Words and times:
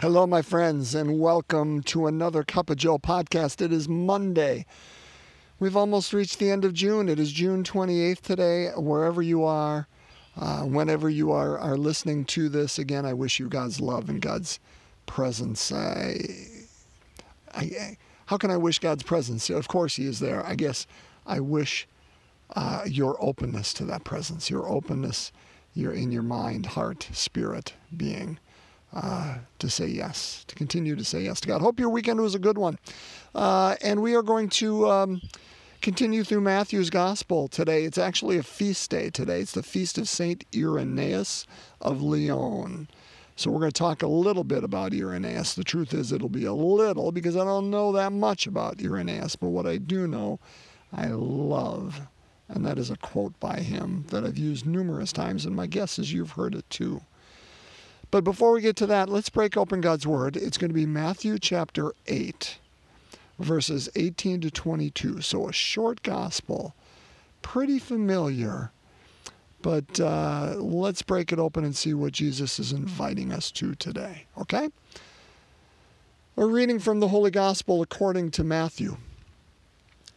Hello, 0.00 0.28
my 0.28 0.42
friends, 0.42 0.94
and 0.94 1.18
welcome 1.18 1.82
to 1.82 2.06
another 2.06 2.44
Cup 2.44 2.70
of 2.70 2.76
Joe 2.76 2.98
podcast. 2.98 3.60
It 3.60 3.72
is 3.72 3.88
Monday. 3.88 4.64
We've 5.58 5.76
almost 5.76 6.12
reached 6.12 6.38
the 6.38 6.52
end 6.52 6.64
of 6.64 6.72
June. 6.72 7.08
It 7.08 7.18
is 7.18 7.32
June 7.32 7.64
28th 7.64 8.20
today. 8.20 8.70
Wherever 8.76 9.20
you 9.20 9.42
are, 9.42 9.88
uh, 10.36 10.60
whenever 10.60 11.08
you 11.08 11.32
are, 11.32 11.58
are 11.58 11.76
listening 11.76 12.26
to 12.26 12.48
this, 12.48 12.78
again, 12.78 13.04
I 13.04 13.12
wish 13.12 13.40
you 13.40 13.48
God's 13.48 13.80
love 13.80 14.08
and 14.08 14.22
God's 14.22 14.60
presence. 15.06 15.72
I, 15.72 16.20
I, 17.52 17.96
how 18.26 18.36
can 18.36 18.52
I 18.52 18.56
wish 18.56 18.78
God's 18.78 19.02
presence? 19.02 19.50
Of 19.50 19.66
course, 19.66 19.96
He 19.96 20.06
is 20.06 20.20
there. 20.20 20.46
I 20.46 20.54
guess 20.54 20.86
I 21.26 21.40
wish 21.40 21.88
uh, 22.54 22.82
your 22.86 23.16
openness 23.18 23.74
to 23.74 23.84
that 23.86 24.04
presence, 24.04 24.48
your 24.48 24.68
openness, 24.68 25.32
your 25.74 25.92
in 25.92 26.12
your 26.12 26.22
mind, 26.22 26.66
heart, 26.66 27.08
spirit, 27.12 27.74
being 27.96 28.38
uh, 28.92 29.38
to 29.58 29.68
say 29.68 29.86
yes, 29.86 30.44
to 30.48 30.54
continue 30.54 30.96
to 30.96 31.04
say 31.04 31.22
yes 31.22 31.40
to 31.40 31.48
God. 31.48 31.60
Hope 31.60 31.78
your 31.78 31.90
weekend 31.90 32.20
was 32.20 32.34
a 32.34 32.38
good 32.38 32.58
one. 32.58 32.78
Uh, 33.34 33.76
and 33.82 34.02
we 34.02 34.14
are 34.14 34.22
going 34.22 34.48
to 34.48 34.88
um, 34.88 35.20
continue 35.82 36.24
through 36.24 36.40
Matthew's 36.40 36.90
Gospel 36.90 37.48
today. 37.48 37.84
It's 37.84 37.98
actually 37.98 38.38
a 38.38 38.42
feast 38.42 38.90
day 38.90 39.10
today. 39.10 39.40
It's 39.40 39.52
the 39.52 39.62
feast 39.62 39.98
of 39.98 40.08
Saint 40.08 40.44
Irenaeus 40.54 41.46
of 41.80 42.02
Lyon. 42.02 42.88
So 43.36 43.52
we're 43.52 43.60
going 43.60 43.70
to 43.70 43.78
talk 43.78 44.02
a 44.02 44.08
little 44.08 44.42
bit 44.42 44.64
about 44.64 44.92
Irenaeus. 44.92 45.54
The 45.54 45.62
truth 45.62 45.94
is, 45.94 46.10
it'll 46.10 46.28
be 46.28 46.44
a 46.44 46.52
little 46.52 47.12
because 47.12 47.36
I 47.36 47.44
don't 47.44 47.70
know 47.70 47.92
that 47.92 48.10
much 48.10 48.48
about 48.48 48.82
Irenaeus, 48.82 49.36
but 49.36 49.50
what 49.50 49.64
I 49.64 49.76
do 49.76 50.08
know, 50.08 50.40
I 50.92 51.06
love. 51.06 52.00
And 52.48 52.66
that 52.66 52.78
is 52.78 52.90
a 52.90 52.96
quote 52.96 53.38
by 53.38 53.60
him 53.60 54.06
that 54.08 54.24
I've 54.24 54.38
used 54.38 54.66
numerous 54.66 55.12
times, 55.12 55.44
and 55.44 55.54
my 55.54 55.66
guess 55.66 56.00
is 56.00 56.12
you've 56.12 56.32
heard 56.32 56.54
it 56.54 56.68
too. 56.68 57.02
But 58.10 58.24
before 58.24 58.52
we 58.52 58.62
get 58.62 58.76
to 58.76 58.86
that, 58.86 59.08
let's 59.08 59.28
break 59.28 59.56
open 59.56 59.80
God's 59.80 60.06
Word. 60.06 60.36
It's 60.36 60.56
going 60.56 60.70
to 60.70 60.74
be 60.74 60.86
Matthew 60.86 61.38
chapter 61.38 61.92
8, 62.06 62.58
verses 63.38 63.90
18 63.96 64.40
to 64.42 64.50
22. 64.50 65.20
So 65.20 65.48
a 65.48 65.52
short 65.52 66.02
gospel, 66.02 66.74
pretty 67.42 67.78
familiar. 67.78 68.72
But 69.60 70.00
uh, 70.00 70.54
let's 70.56 71.02
break 71.02 71.32
it 71.32 71.38
open 71.38 71.64
and 71.64 71.76
see 71.76 71.92
what 71.92 72.12
Jesus 72.12 72.58
is 72.58 72.72
inviting 72.72 73.32
us 73.32 73.50
to 73.52 73.74
today, 73.74 74.24
okay? 74.40 74.70
A 76.36 76.46
reading 76.46 76.78
from 76.78 77.00
the 77.00 77.08
Holy 77.08 77.32
Gospel 77.32 77.82
according 77.82 78.30
to 78.32 78.44
Matthew. 78.44 78.96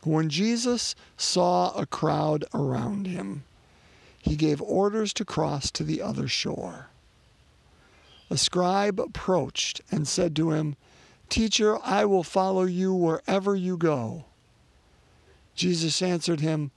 When 0.04 0.30
Jesus 0.30 0.96
saw 1.18 1.72
a 1.72 1.86
crowd 1.86 2.46
around 2.54 3.08
him, 3.08 3.44
he 4.20 4.36
gave 4.36 4.62
orders 4.62 5.14
to 5.14 5.26
cross 5.26 5.72
to 5.72 5.84
the 5.84 6.02
other 6.02 6.28
shore. 6.28 6.91
A 8.32 8.38
scribe 8.38 8.98
approached 8.98 9.82
and 9.92 10.08
said 10.08 10.38
to 10.38 10.52
him, 10.52 10.78
Teacher, 11.28 11.78
I 11.84 12.06
will 12.06 12.24
follow 12.24 12.64
you 12.64 12.94
wherever 12.94 13.58
you 13.58 13.76
go. 13.76 14.24
Jesus 15.54 16.02
answered 16.02 16.40
him, 16.40 16.72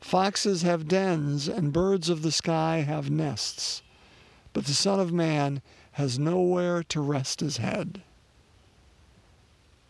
Foxes 0.00 0.62
have 0.62 0.86
dens, 0.86 1.48
and 1.48 1.72
birds 1.72 2.08
of 2.08 2.22
the 2.22 2.30
sky 2.30 2.82
have 2.82 3.10
nests, 3.10 3.82
but 4.52 4.66
the 4.66 4.72
Son 4.72 5.00
of 5.00 5.12
Man 5.12 5.62
has 5.92 6.16
nowhere 6.16 6.84
to 6.84 7.00
rest 7.00 7.40
his 7.40 7.56
head. 7.56 8.02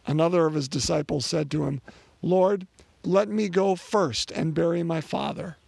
Another 0.06 0.46
of 0.46 0.54
his 0.54 0.68
disciples 0.68 1.26
said 1.26 1.50
to 1.50 1.66
him, 1.66 1.82
Lord, 2.22 2.66
let 3.04 3.28
me 3.28 3.50
go 3.50 3.74
first 3.74 4.30
and 4.30 4.54
bury 4.54 4.82
my 4.82 5.02
father. 5.02 5.58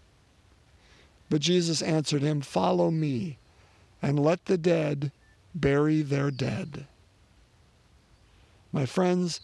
But 1.29 1.43
Jesus 1.43 1.83
answered 1.83 2.23
him, 2.23 2.41
Follow 2.41 2.91
me, 2.91 3.37
and 4.01 4.19
let 4.19 4.47
the 4.47 4.57
dead 4.57 5.13
bury 5.55 6.03
their 6.03 6.31
dead. 6.31 6.87
My 8.73 8.87
friends, 8.87 9.41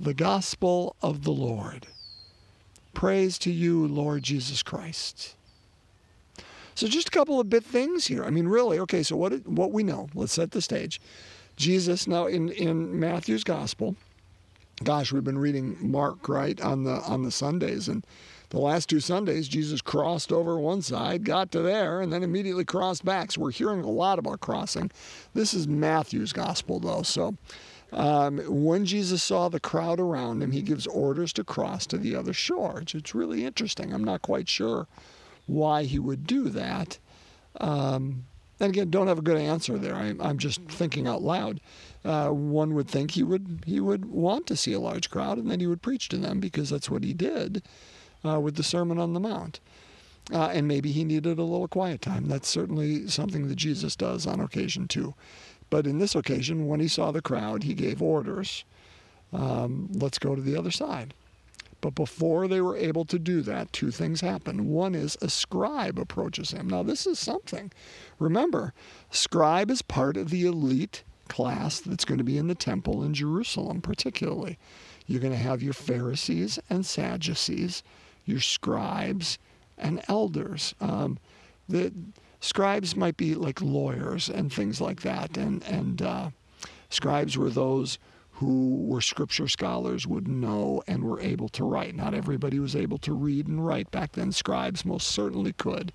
the 0.00 0.14
gospel 0.14 0.96
of 1.02 1.24
the 1.24 1.32
Lord. 1.32 1.86
Praise 2.94 3.38
to 3.38 3.50
you, 3.50 3.86
Lord 3.86 4.22
Jesus 4.22 4.62
Christ. 4.62 5.34
So 6.74 6.86
just 6.86 7.08
a 7.08 7.10
couple 7.10 7.38
of 7.38 7.50
bit 7.50 7.64
things 7.64 8.06
here. 8.06 8.24
I 8.24 8.30
mean, 8.30 8.48
really, 8.48 8.78
okay, 8.80 9.02
so 9.02 9.16
what, 9.16 9.46
what 9.46 9.72
we 9.72 9.82
know, 9.82 10.08
let's 10.14 10.32
set 10.32 10.52
the 10.52 10.62
stage. 10.62 11.00
Jesus, 11.56 12.06
now 12.06 12.26
in, 12.26 12.48
in 12.50 12.98
Matthew's 12.98 13.44
gospel, 13.44 13.94
gosh, 14.82 15.12
we've 15.12 15.24
been 15.24 15.38
reading 15.38 15.76
Mark, 15.80 16.28
right, 16.28 16.60
on 16.60 16.84
the 16.84 17.00
on 17.02 17.22
the 17.22 17.30
Sundays, 17.30 17.88
and 17.88 18.06
the 18.52 18.60
last 18.60 18.90
two 18.90 19.00
Sundays, 19.00 19.48
Jesus 19.48 19.80
crossed 19.80 20.30
over 20.30 20.60
one 20.60 20.82
side, 20.82 21.24
got 21.24 21.50
to 21.52 21.62
there, 21.62 22.02
and 22.02 22.12
then 22.12 22.22
immediately 22.22 22.66
crossed 22.66 23.02
back. 23.02 23.32
So 23.32 23.40
we're 23.40 23.50
hearing 23.50 23.80
a 23.80 23.88
lot 23.88 24.18
about 24.18 24.40
crossing. 24.40 24.90
This 25.32 25.54
is 25.54 25.66
Matthew's 25.66 26.34
gospel, 26.34 26.78
though. 26.78 27.00
So 27.00 27.34
um, 27.92 28.40
when 28.46 28.84
Jesus 28.84 29.22
saw 29.22 29.48
the 29.48 29.58
crowd 29.58 29.98
around 29.98 30.42
him, 30.42 30.50
he 30.50 30.60
gives 30.60 30.86
orders 30.86 31.32
to 31.32 31.44
cross 31.44 31.86
to 31.86 31.96
the 31.96 32.14
other 32.14 32.34
shore. 32.34 32.82
It's 32.86 33.14
really 33.14 33.46
interesting. 33.46 33.94
I'm 33.94 34.04
not 34.04 34.20
quite 34.20 34.50
sure 34.50 34.86
why 35.46 35.84
he 35.84 35.98
would 35.98 36.26
do 36.26 36.50
that. 36.50 36.98
Um, 37.58 38.26
and 38.60 38.68
again, 38.68 38.90
don't 38.90 39.08
have 39.08 39.18
a 39.18 39.22
good 39.22 39.38
answer 39.38 39.78
there. 39.78 39.94
I, 39.94 40.08
am 40.28 40.36
just 40.36 40.60
thinking 40.64 41.08
out 41.08 41.22
loud. 41.22 41.58
Uh, 42.04 42.28
one 42.28 42.74
would 42.74 42.88
think 42.88 43.12
he 43.12 43.22
would 43.22 43.62
he 43.64 43.80
would 43.80 44.04
want 44.04 44.46
to 44.48 44.56
see 44.56 44.74
a 44.74 44.78
large 44.78 45.08
crowd, 45.08 45.38
and 45.38 45.50
then 45.50 45.60
he 45.60 45.66
would 45.66 45.82
preach 45.82 46.10
to 46.10 46.18
them 46.18 46.38
because 46.38 46.68
that's 46.68 46.90
what 46.90 47.02
he 47.02 47.14
did 47.14 47.62
uh, 48.24 48.40
with 48.40 48.56
the 48.56 48.62
Sermon 48.62 48.98
on 48.98 49.14
the 49.14 49.20
Mount. 49.20 49.60
Uh, 50.32 50.50
and 50.52 50.68
maybe 50.68 50.92
he 50.92 51.04
needed 51.04 51.38
a 51.38 51.42
little 51.42 51.68
quiet 51.68 52.00
time. 52.00 52.28
That's 52.28 52.48
certainly 52.48 53.08
something 53.08 53.48
that 53.48 53.56
Jesus 53.56 53.96
does 53.96 54.26
on 54.26 54.40
occasion 54.40 54.86
too. 54.86 55.14
But 55.68 55.86
in 55.86 55.98
this 55.98 56.14
occasion, 56.14 56.68
when 56.68 56.80
he 56.80 56.88
saw 56.88 57.10
the 57.10 57.22
crowd, 57.22 57.64
he 57.64 57.74
gave 57.74 58.00
orders 58.00 58.64
um, 59.32 59.88
let's 59.92 60.18
go 60.18 60.34
to 60.34 60.42
the 60.42 60.56
other 60.56 60.70
side. 60.70 61.14
But 61.80 61.94
before 61.94 62.46
they 62.46 62.60
were 62.60 62.76
able 62.76 63.04
to 63.06 63.18
do 63.18 63.40
that, 63.42 63.72
two 63.72 63.90
things 63.90 64.20
happen. 64.20 64.68
One 64.68 64.94
is 64.94 65.16
a 65.20 65.28
scribe 65.28 65.98
approaches 65.98 66.52
him. 66.52 66.68
Now, 66.68 66.84
this 66.84 67.06
is 67.06 67.18
something. 67.18 67.72
Remember, 68.20 68.72
scribe 69.10 69.70
is 69.70 69.82
part 69.82 70.16
of 70.16 70.30
the 70.30 70.46
elite 70.46 71.02
class 71.28 71.80
that's 71.80 72.04
going 72.04 72.18
to 72.18 72.24
be 72.24 72.38
in 72.38 72.46
the 72.46 72.54
temple 72.54 73.02
in 73.02 73.14
Jerusalem, 73.14 73.80
particularly. 73.80 74.58
You're 75.06 75.20
going 75.20 75.32
to 75.32 75.38
have 75.38 75.62
your 75.62 75.72
Pharisees 75.72 76.60
and 76.70 76.86
Sadducees, 76.86 77.82
your 78.24 78.40
scribes 78.40 79.38
and 79.78 80.02
elders. 80.08 80.74
Um, 80.80 81.18
the 81.68 81.92
scribes 82.40 82.96
might 82.96 83.16
be 83.16 83.34
like 83.34 83.60
lawyers 83.60 84.28
and 84.28 84.52
things 84.52 84.80
like 84.80 85.02
that, 85.02 85.36
and 85.36 85.62
and 85.64 86.02
uh, 86.02 86.30
scribes 86.90 87.36
were 87.36 87.50
those 87.50 87.98
who 88.32 88.76
were 88.86 89.00
scripture 89.00 89.46
scholars 89.46 90.06
would 90.06 90.26
know 90.26 90.82
and 90.88 91.04
were 91.04 91.20
able 91.20 91.48
to 91.50 91.64
write. 91.64 91.94
Not 91.94 92.14
everybody 92.14 92.58
was 92.58 92.74
able 92.74 92.98
to 92.98 93.12
read 93.12 93.46
and 93.46 93.64
write 93.64 93.90
back 93.90 94.12
then. 94.12 94.32
Scribes 94.32 94.84
most 94.84 95.08
certainly 95.08 95.52
could 95.52 95.92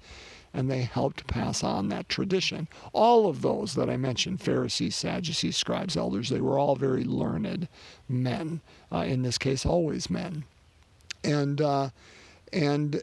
and 0.58 0.72
they 0.72 0.82
helped 0.82 1.28
pass 1.28 1.64
on 1.64 1.90
that 1.90 2.10
tradition. 2.10 2.68
All 2.92 3.28
of 3.28 3.44
those 3.44 3.76
that 3.76 3.92
I 3.92 3.98
mentioned 3.98 4.42
Pharisees, 4.42 4.96
Sadducees, 4.96 5.56
scribes, 5.56 5.96
elders 5.96 6.30
they 6.30 6.42
were 6.42 6.58
all 6.58 6.76
very 6.76 7.04
learned 7.04 7.68
men, 8.10 8.62
uh, 8.92 9.06
in 9.08 9.22
this 9.22 9.38
case, 9.38 9.66
always 9.68 10.10
men. 10.10 10.46
And, 11.24 11.62
uh, 11.62 11.90
and 12.52 13.02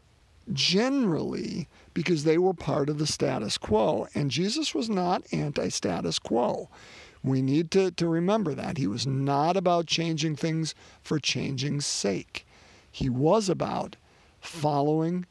generally, 0.52 1.68
because 1.94 2.24
they 2.24 2.38
were 2.38 2.54
part 2.54 2.88
of 2.88 2.98
the 2.98 3.06
status 3.06 3.56
quo, 3.56 4.08
and 4.14 4.30
Jesus 4.30 4.74
was 4.74 4.90
not 4.90 5.24
anti 5.32 5.68
status 5.68 6.18
quo. 6.18 6.68
We 7.22 7.40
need 7.40 7.70
to, 7.70 7.90
to 7.92 8.06
remember 8.06 8.54
that. 8.54 8.76
He 8.76 8.86
was 8.86 9.06
not 9.06 9.56
about 9.56 9.86
changing 9.86 10.36
things 10.36 10.74
for 11.02 11.18
changing's 11.18 11.86
sake. 11.86 12.46
He 12.90 13.08
was 13.08 13.48
about 13.48 13.96
following 14.40 15.24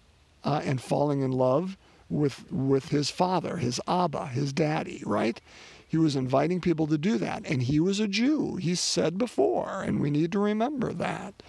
uh, 0.44 0.62
and 0.64 0.82
falling 0.82 1.22
in 1.22 1.32
love 1.32 1.78
with 2.10 2.52
with 2.52 2.90
his 2.90 3.10
father, 3.10 3.58
his 3.58 3.80
Abba, 3.88 4.28
his 4.28 4.54
daddy, 4.54 5.04
right? 5.06 5.40
He 5.88 5.98
was 5.98 6.16
inviting 6.16 6.60
people 6.60 6.88
to 6.88 6.98
do 6.98 7.18
that, 7.20 7.44
and 7.46 7.62
he 7.64 7.80
was 7.80 8.00
a 8.00 8.08
Jew. 8.08 8.56
He 8.56 8.74
said 8.74 9.18
before, 9.18 9.84
and 9.84 10.00
we 10.00 10.10
need 10.10 10.32
to 10.32 10.40
remember 10.40 10.92
that 10.94 11.44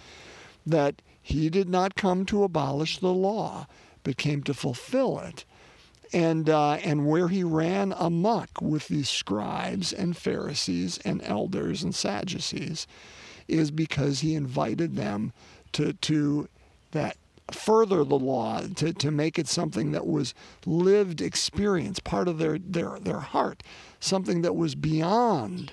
that 0.65 1.01
he 1.21 1.49
did 1.49 1.69
not 1.69 1.95
come 1.95 2.25
to 2.25 2.43
abolish 2.43 2.99
the 2.99 3.13
law, 3.13 3.67
but 4.03 4.17
came 4.17 4.43
to 4.43 4.53
fulfill 4.53 5.19
it. 5.19 5.45
And 6.13 6.49
uh, 6.49 6.73
and 6.73 7.07
where 7.07 7.27
he 7.27 7.43
ran 7.43 7.93
amok 7.97 8.61
with 8.61 8.87
these 8.87 9.09
scribes 9.09 9.91
and 9.91 10.15
Pharisees 10.15 10.99
and 10.99 11.21
elders 11.23 11.83
and 11.83 11.93
Sadducees 11.93 12.87
is 13.47 13.71
because 13.71 14.19
he 14.19 14.35
invited 14.35 14.95
them 14.95 15.33
to 15.73 15.93
to 15.93 16.47
that 16.91 17.17
further 17.51 18.03
the 18.03 18.17
law 18.17 18.61
to, 18.75 18.93
to 18.93 19.11
make 19.11 19.37
it 19.37 19.47
something 19.47 19.91
that 19.91 20.07
was 20.07 20.33
lived 20.65 21.21
experience, 21.21 21.99
part 21.99 22.27
of 22.27 22.37
their, 22.37 22.57
their, 22.57 22.97
their 22.99 23.19
heart, 23.19 23.61
something 23.99 24.41
that 24.41 24.55
was 24.55 24.75
beyond, 24.75 25.71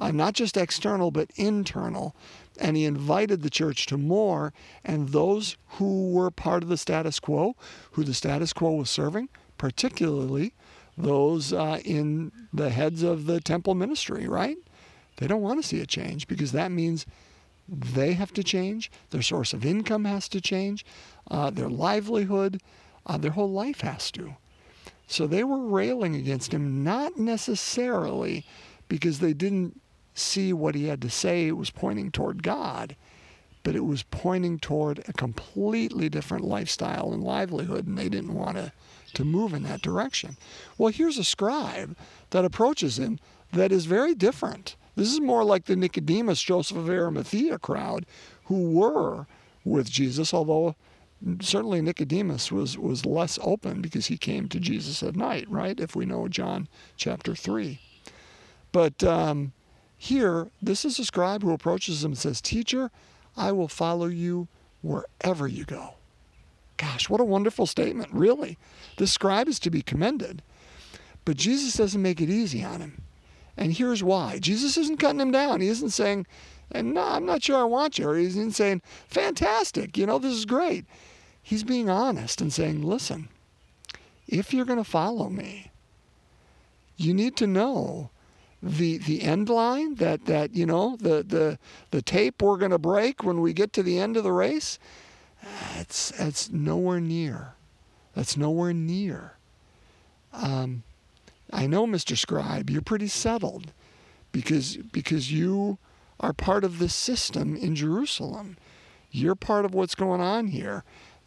uh, 0.00 0.10
not 0.10 0.34
just 0.34 0.56
external, 0.56 1.10
but 1.10 1.30
internal. 1.36 2.16
And 2.58 2.76
he 2.76 2.84
invited 2.84 3.42
the 3.42 3.50
church 3.50 3.86
to 3.86 3.98
more, 3.98 4.52
and 4.84 5.08
those 5.08 5.56
who 5.78 6.10
were 6.10 6.30
part 6.30 6.62
of 6.62 6.68
the 6.68 6.76
status 6.76 7.18
quo, 7.18 7.56
who 7.92 8.04
the 8.04 8.14
status 8.14 8.52
quo 8.52 8.74
was 8.74 8.90
serving, 8.90 9.28
particularly 9.58 10.54
those 10.96 11.52
uh, 11.52 11.80
in 11.84 12.30
the 12.52 12.70
heads 12.70 13.02
of 13.02 13.26
the 13.26 13.40
temple 13.40 13.74
ministry, 13.74 14.28
right? 14.28 14.56
They 15.16 15.26
don't 15.26 15.42
want 15.42 15.60
to 15.60 15.66
see 15.66 15.80
a 15.80 15.86
change 15.86 16.28
because 16.28 16.52
that 16.52 16.70
means 16.70 17.06
they 17.68 18.12
have 18.12 18.32
to 18.34 18.44
change, 18.44 18.90
their 19.10 19.22
source 19.22 19.52
of 19.52 19.64
income 19.64 20.04
has 20.04 20.28
to 20.28 20.40
change, 20.40 20.84
uh, 21.30 21.50
their 21.50 21.68
livelihood, 21.68 22.60
uh, 23.06 23.16
their 23.16 23.32
whole 23.32 23.50
life 23.50 23.80
has 23.80 24.10
to. 24.12 24.36
So 25.06 25.26
they 25.26 25.44
were 25.44 25.60
railing 25.60 26.14
against 26.14 26.52
him, 26.52 26.82
not 26.84 27.16
necessarily 27.18 28.44
because 28.88 29.18
they 29.18 29.32
didn't 29.32 29.80
see 30.14 30.52
what 30.52 30.74
he 30.74 30.86
had 30.86 31.02
to 31.02 31.10
say 31.10 31.48
It 31.48 31.56
was 31.56 31.70
pointing 31.70 32.10
toward 32.10 32.42
God, 32.42 32.96
but 33.62 33.74
it 33.74 33.84
was 33.84 34.04
pointing 34.04 34.58
toward 34.58 35.00
a 35.08 35.12
completely 35.12 36.08
different 36.08 36.44
lifestyle 36.44 37.12
and 37.12 37.22
livelihood, 37.22 37.86
and 37.86 37.98
they 37.98 38.08
didn't 38.08 38.34
want 38.34 38.56
to, 38.56 38.72
to 39.14 39.24
move 39.24 39.52
in 39.52 39.64
that 39.64 39.82
direction. 39.82 40.36
Well, 40.78 40.92
here's 40.92 41.18
a 41.18 41.24
scribe 41.24 41.96
that 42.30 42.44
approaches 42.44 42.98
him 42.98 43.18
that 43.52 43.72
is 43.72 43.86
very 43.86 44.14
different. 44.14 44.76
This 44.96 45.12
is 45.12 45.20
more 45.20 45.44
like 45.44 45.64
the 45.64 45.76
Nicodemus, 45.76 46.42
Joseph 46.42 46.76
of 46.76 46.88
Arimathea 46.88 47.58
crowd 47.58 48.06
who 48.44 48.70
were 48.70 49.26
with 49.64 49.90
Jesus, 49.90 50.32
although 50.32 50.76
certainly 51.40 51.80
Nicodemus 51.80 52.52
was, 52.52 52.76
was 52.76 53.06
less 53.06 53.38
open 53.42 53.80
because 53.80 54.06
he 54.06 54.16
came 54.16 54.48
to 54.48 54.60
Jesus 54.60 55.02
at 55.02 55.16
night, 55.16 55.48
right? 55.48 55.80
If 55.80 55.96
we 55.96 56.04
know 56.04 56.28
John 56.28 56.68
chapter 56.96 57.34
3. 57.34 57.80
But 58.72 59.02
um, 59.02 59.52
here, 59.96 60.48
this 60.60 60.84
is 60.84 60.98
a 60.98 61.04
scribe 61.04 61.42
who 61.42 61.52
approaches 61.52 62.04
him 62.04 62.12
and 62.12 62.18
says, 62.18 62.40
Teacher, 62.40 62.90
I 63.36 63.52
will 63.52 63.68
follow 63.68 64.06
you 64.06 64.48
wherever 64.82 65.48
you 65.48 65.64
go. 65.64 65.94
Gosh, 66.76 67.08
what 67.08 67.20
a 67.20 67.24
wonderful 67.24 67.66
statement, 67.66 68.10
really. 68.12 68.58
The 68.96 69.06
scribe 69.06 69.48
is 69.48 69.58
to 69.60 69.70
be 69.70 69.82
commended. 69.82 70.42
But 71.24 71.36
Jesus 71.36 71.76
doesn't 71.76 72.02
make 72.02 72.20
it 72.20 72.28
easy 72.28 72.62
on 72.62 72.80
him. 72.80 73.02
And 73.56 73.72
here's 73.72 74.02
why 74.02 74.38
Jesus 74.38 74.76
isn't 74.76 74.98
cutting 74.98 75.20
him 75.20 75.30
down. 75.30 75.60
He 75.60 75.68
isn't 75.68 75.90
saying, 75.90 76.26
and 76.70 76.92
no, 76.92 77.02
I'm 77.02 77.24
not 77.24 77.42
sure 77.42 77.56
I 77.56 77.64
want 77.64 77.98
you. 77.98 78.08
Or 78.08 78.16
he 78.16 78.26
isn't 78.26 78.52
saying, 78.52 78.82
fantastic, 79.06 79.96
you 79.96 80.06
know, 80.06 80.18
this 80.18 80.34
is 80.34 80.44
great. 80.44 80.84
He's 81.40 81.62
being 81.62 81.88
honest 81.88 82.40
and 82.40 82.52
saying, 82.52 82.82
listen, 82.82 83.28
if 84.26 84.52
you're 84.52 84.64
going 84.64 84.78
to 84.78 84.84
follow 84.84 85.28
me, 85.28 85.70
you 86.96 87.14
need 87.14 87.36
to 87.36 87.46
know 87.46 88.10
the 88.64 88.98
the 88.98 89.22
end 89.22 89.48
line 89.48 89.96
that 89.96 90.24
that 90.24 90.54
you 90.54 90.64
know 90.64 90.96
the 90.96 91.22
the 91.22 91.58
the 91.90 92.00
tape 92.02 92.40
we're 92.42 92.56
going 92.56 92.70
to 92.70 92.78
break 92.78 93.22
when 93.22 93.40
we 93.40 93.52
get 93.52 93.72
to 93.72 93.82
the 93.82 93.98
end 93.98 94.16
of 94.16 94.24
the 94.24 94.32
race 94.32 94.78
it's 95.76 96.18
it's 96.18 96.50
nowhere 96.50 97.00
near 97.00 97.54
that's 98.14 98.36
nowhere 98.36 98.72
near 98.72 99.34
um, 100.34 100.82
I 101.52 101.66
know, 101.66 101.86
Mr. 101.86 102.16
Scribe, 102.16 102.68
you're 102.68 102.82
pretty 102.82 103.08
settled 103.08 103.72
because, 104.32 104.76
because 104.76 105.30
you 105.32 105.78
are 106.18 106.32
part 106.32 106.64
of 106.64 106.78
this 106.78 106.94
system 106.94 107.56
in 107.56 107.76
Jerusalem. 107.76 108.56
You're 109.10 109.36
part 109.36 109.64
of 109.64 109.74
what's 109.74 109.94
going 109.94 110.20
on 110.20 110.48
here. 110.48 110.84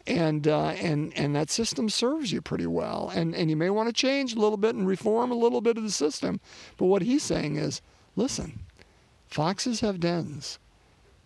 And, 0.08 0.48
uh, 0.48 0.68
and, 0.68 1.12
and 1.16 1.36
that 1.36 1.50
system 1.50 1.90
serves 1.90 2.32
you 2.32 2.40
pretty 2.40 2.66
well. 2.66 3.12
And, 3.14 3.34
and 3.34 3.50
you 3.50 3.56
may 3.56 3.68
want 3.68 3.88
to 3.88 3.92
change 3.92 4.34
a 4.34 4.38
little 4.38 4.56
bit 4.56 4.74
and 4.74 4.86
reform 4.86 5.30
a 5.30 5.36
little 5.36 5.60
bit 5.60 5.76
of 5.76 5.82
the 5.82 5.90
system. 5.90 6.40
But 6.78 6.86
what 6.86 7.02
he's 7.02 7.22
saying 7.22 7.56
is 7.56 7.82
listen, 8.16 8.60
foxes 9.26 9.80
have 9.80 10.00
dens, 10.00 10.58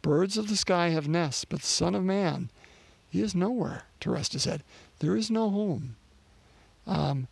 birds 0.02 0.36
of 0.36 0.48
the 0.48 0.56
sky 0.56 0.88
have 0.88 1.08
nests, 1.08 1.44
but 1.44 1.60
the 1.60 1.66
Son 1.66 1.94
of 1.94 2.02
Man, 2.02 2.50
he 3.08 3.22
is 3.22 3.34
nowhere 3.34 3.84
to 4.00 4.10
rest 4.10 4.32
his 4.32 4.46
head. 4.46 4.64
There 4.98 5.16
is 5.16 5.30
no 5.30 5.48
home. 5.48 5.96
Um, 6.86 7.28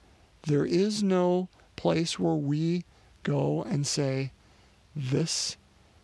there 0.46 0.64
is 0.64 1.02
no 1.02 1.48
place 1.74 2.18
where 2.18 2.34
we 2.34 2.84
go 3.24 3.62
and 3.62 3.86
say, 3.86 4.32
this 4.94 5.56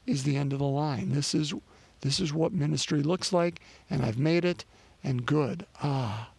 is 0.07 0.25
the 0.25 0.37
end 0.37 0.53
of 0.53 0.59
the 0.59 0.65
line. 0.65 1.13
This 1.13 1.35
is 1.35 1.55
this 2.03 2.21
is 2.21 2.33
what 2.33 2.53
ministry 2.53 3.03
looks 3.03 3.33
like, 3.33 3.61
and 3.91 4.05
I've 4.05 4.19
made 4.19 4.45
it, 4.45 4.65
and 5.07 5.25
good. 5.25 5.65
Ah. 5.83 6.31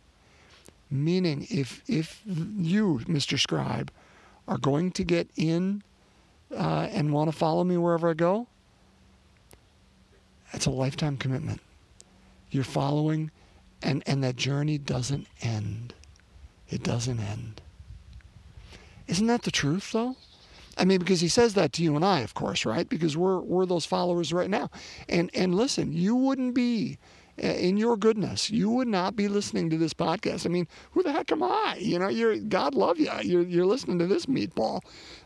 Meaning, 0.92 1.48
if 1.50 1.82
if 1.88 2.22
you, 2.26 3.02
Mr. 3.06 3.40
Scribe, 3.40 3.92
are 4.48 4.58
going 4.58 4.92
to 4.92 5.04
get 5.04 5.30
in 5.36 5.84
uh, 6.56 6.88
and 6.92 7.12
want 7.12 7.32
to 7.32 7.36
follow 7.36 7.64
me 7.64 7.78
wherever 7.78 8.10
I 8.10 8.14
go, 8.14 8.48
it's 10.54 10.66
a 10.66 10.72
lifetime 10.72 11.18
commitment. 11.18 11.62
You're 12.52 12.64
following, 12.64 13.32
and 13.82 14.04
and 14.06 14.24
that 14.24 14.36
journey 14.36 14.78
doesn't 14.78 15.28
end. 15.42 15.94
It 16.70 16.84
doesn't 16.84 17.20
end. 17.20 17.62
Isn't 19.08 19.28
that 19.28 19.44
the 19.44 19.52
truth, 19.52 19.92
though? 19.94 20.16
I 20.78 20.86
mean, 20.86 21.00
because 21.00 21.22
he 21.22 21.28
says 21.28 21.54
that 21.56 21.74
to 21.74 21.84
you 21.84 21.96
and 21.96 22.06
I, 22.06 22.20
of 22.20 22.34
course, 22.34 22.66
right? 22.66 22.88
Because 22.88 23.18
we're 23.18 23.40
we're 23.40 23.66
those 23.66 23.86
followers 23.86 24.32
right 24.32 24.50
now. 24.50 24.70
And 25.10 25.30
and 25.34 25.56
listen, 25.56 25.92
you 25.92 26.16
wouldn't 26.16 26.54
be 26.54 26.98
in 27.38 27.78
your 27.78 27.98
goodness, 27.98 28.50
you 28.50 28.70
would 28.70 28.88
not 28.88 29.16
be 29.16 29.28
listening 29.28 29.70
to 29.70 29.78
this 29.78 29.94
podcast. 29.94 30.46
I 30.46 30.50
mean, 30.50 30.68
who 30.92 31.04
the 31.04 31.12
heck 31.12 31.32
am 31.32 31.44
I? 31.44 31.78
You 31.80 32.00
know, 32.00 32.08
you're 32.08 32.38
God 32.38 32.74
love 32.74 33.00
you. 33.00 33.12
You're 33.22 33.44
you're 33.44 33.66
listening 33.66 34.00
to 34.00 34.08
this 34.08 34.26
meatball, 34.26 34.82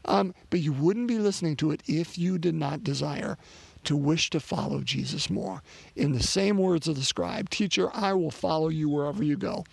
um, 0.05 0.33
but 0.49 0.59
you 0.59 0.73
wouldn't 0.73 1.07
be 1.07 1.19
listening 1.19 1.55
to 1.57 1.71
it 1.71 1.81
if 1.87 2.17
you 2.17 2.37
did 2.37 2.55
not 2.55 2.83
desire 2.83 3.37
to 3.83 3.95
wish 3.95 4.29
to 4.29 4.39
follow 4.39 4.81
Jesus 4.81 5.29
more. 5.29 5.63
In 5.95 6.11
the 6.11 6.21
same 6.21 6.57
words 6.57 6.87
of 6.87 6.95
the 6.95 7.03
scribe, 7.03 7.49
teacher, 7.49 7.89
I 7.93 8.13
will 8.13 8.31
follow 8.31 8.69
you 8.69 8.89
wherever 8.89 9.23
you 9.23 9.37
go. 9.37 9.63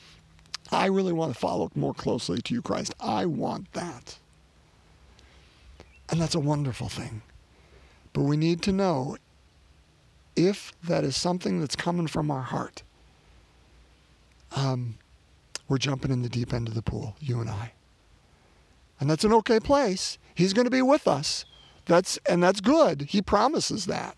I 0.70 0.86
really 0.86 1.12
want 1.12 1.32
to 1.32 1.38
follow 1.38 1.70
more 1.74 1.94
closely 1.94 2.40
to 2.42 2.54
you, 2.54 2.62
Christ. 2.62 2.94
I 3.00 3.26
want 3.26 3.72
that. 3.72 4.18
And 6.10 6.20
that's 6.20 6.34
a 6.34 6.40
wonderful 6.40 6.88
thing. 6.88 7.22
But 8.12 8.22
we 8.22 8.36
need 8.36 8.62
to 8.62 8.72
know 8.72 9.16
if 10.38 10.72
that 10.82 11.04
is 11.04 11.16
something 11.16 11.60
that's 11.60 11.76
coming 11.76 12.06
from 12.06 12.30
our 12.30 12.42
heart, 12.42 12.82
um, 14.54 14.96
we're 15.68 15.78
jumping 15.78 16.10
in 16.10 16.22
the 16.22 16.28
deep 16.28 16.54
end 16.54 16.68
of 16.68 16.74
the 16.74 16.82
pool, 16.82 17.16
you 17.20 17.40
and 17.40 17.50
I. 17.50 17.72
And 19.00 19.10
that's 19.10 19.24
an 19.24 19.32
okay 19.34 19.60
place. 19.60 20.18
He's 20.34 20.52
going 20.52 20.64
to 20.64 20.70
be 20.70 20.82
with 20.82 21.06
us. 21.06 21.44
That's 21.86 22.18
and 22.28 22.42
that's 22.42 22.60
good. 22.60 23.02
He 23.02 23.22
promises 23.22 23.86
that. 23.86 24.16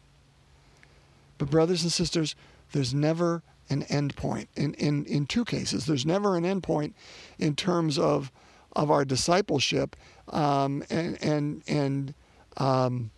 But 1.39 1.51
brothers 1.51 1.83
and 1.83 1.93
sisters, 1.93 2.35
there's 2.73 2.93
never 2.93 3.43
an 3.71 3.85
end 3.85 4.17
point. 4.17 4.49
In, 4.57 4.75
in, 4.75 5.05
in 5.07 5.27
two 5.27 5.45
cases, 5.45 5.87
there's 5.87 6.05
never 6.05 6.37
an 6.37 6.45
end 6.45 6.63
point 6.63 6.95
in 7.39 7.55
terms 7.55 7.99
of, 7.99 8.31
of 8.75 8.91
our 8.91 9.05
discipleship 9.05 9.97
um, 10.29 10.85
and, 10.91 11.23
and, 11.23 11.63
and 11.67 12.15
um, 12.57 13.11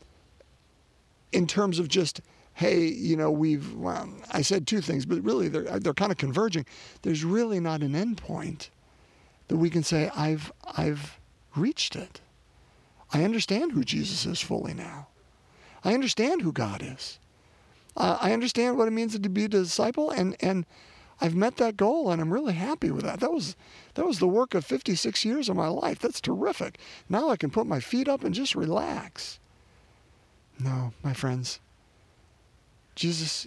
in 1.32 1.47
terms 1.47 1.78
of 1.78 1.88
just, 1.88 2.21
hey, 2.54 2.85
you 2.85 3.16
know, 3.16 3.30
we've, 3.30 3.75
well, 3.75 4.09
I 4.30 4.42
said 4.42 4.66
two 4.66 4.80
things, 4.80 5.06
but 5.06 5.23
really 5.23 5.49
they're, 5.49 5.78
they're 5.78 5.94
kind 5.94 6.12
of 6.12 6.18
converging. 6.18 6.66
There's 7.02 7.25
really 7.25 7.61
not 7.61 7.82
an 7.82 7.94
end 7.94 8.18
point 8.18 8.71
that 9.49 9.56
we 9.56 9.71
can 9.71 9.82
say, 9.82 10.11
I've, 10.14 10.52
I've 10.76 11.18
reached 11.56 11.97
it. 11.97 12.21
I 13.12 13.25
understand 13.25 13.73
who 13.73 13.85
Jesus 13.85 14.26
is 14.26 14.40
fully 14.40 14.75
now. 14.75 15.09
I 15.85 15.94
understand 15.94 16.42
who 16.42 16.52
God 16.52 16.82
is. 16.82 17.18
Uh, 17.97 18.16
I 18.21 18.32
understand 18.32 18.78
what 18.78 18.88
it 18.88 18.92
means 18.92 19.18
to 19.18 19.28
be 19.28 19.44
a 19.44 19.49
disciple, 19.49 20.11
and 20.11 20.35
and 20.40 20.64
I've 21.21 21.35
met 21.35 21.56
that 21.56 21.76
goal, 21.76 22.11
and 22.11 22.23
I'm 22.23 22.32
really 22.32 22.54
happy 22.54 22.90
with 22.90 23.04
that. 23.04 23.21
That 23.21 23.32
was 23.32 23.54
that 23.94 24.06
was 24.06 24.18
the 24.18 24.28
work 24.28 24.54
of 24.54 24.64
56 24.64 25.25
years 25.25 25.49
of 25.49 25.56
my 25.56 25.68
life. 25.68 25.99
That's 25.99 26.21
terrific. 26.21 26.78
Now 27.09 27.28
I 27.28 27.37
can 27.37 27.50
put 27.50 27.66
my 27.66 27.80
feet 27.80 28.09
up 28.09 28.25
and 28.25 28.35
just 28.35 28.54
relax. 28.54 29.38
No, 30.59 30.92
my 31.02 31.12
friends. 31.12 31.61
Jesus 32.94 33.46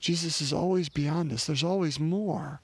Jesus 0.00 0.40
is 0.40 0.52
always 0.52 0.88
beyond 0.88 1.30
us. 1.30 1.46
There's 1.46 1.62
always 1.62 2.00
more 2.00 2.60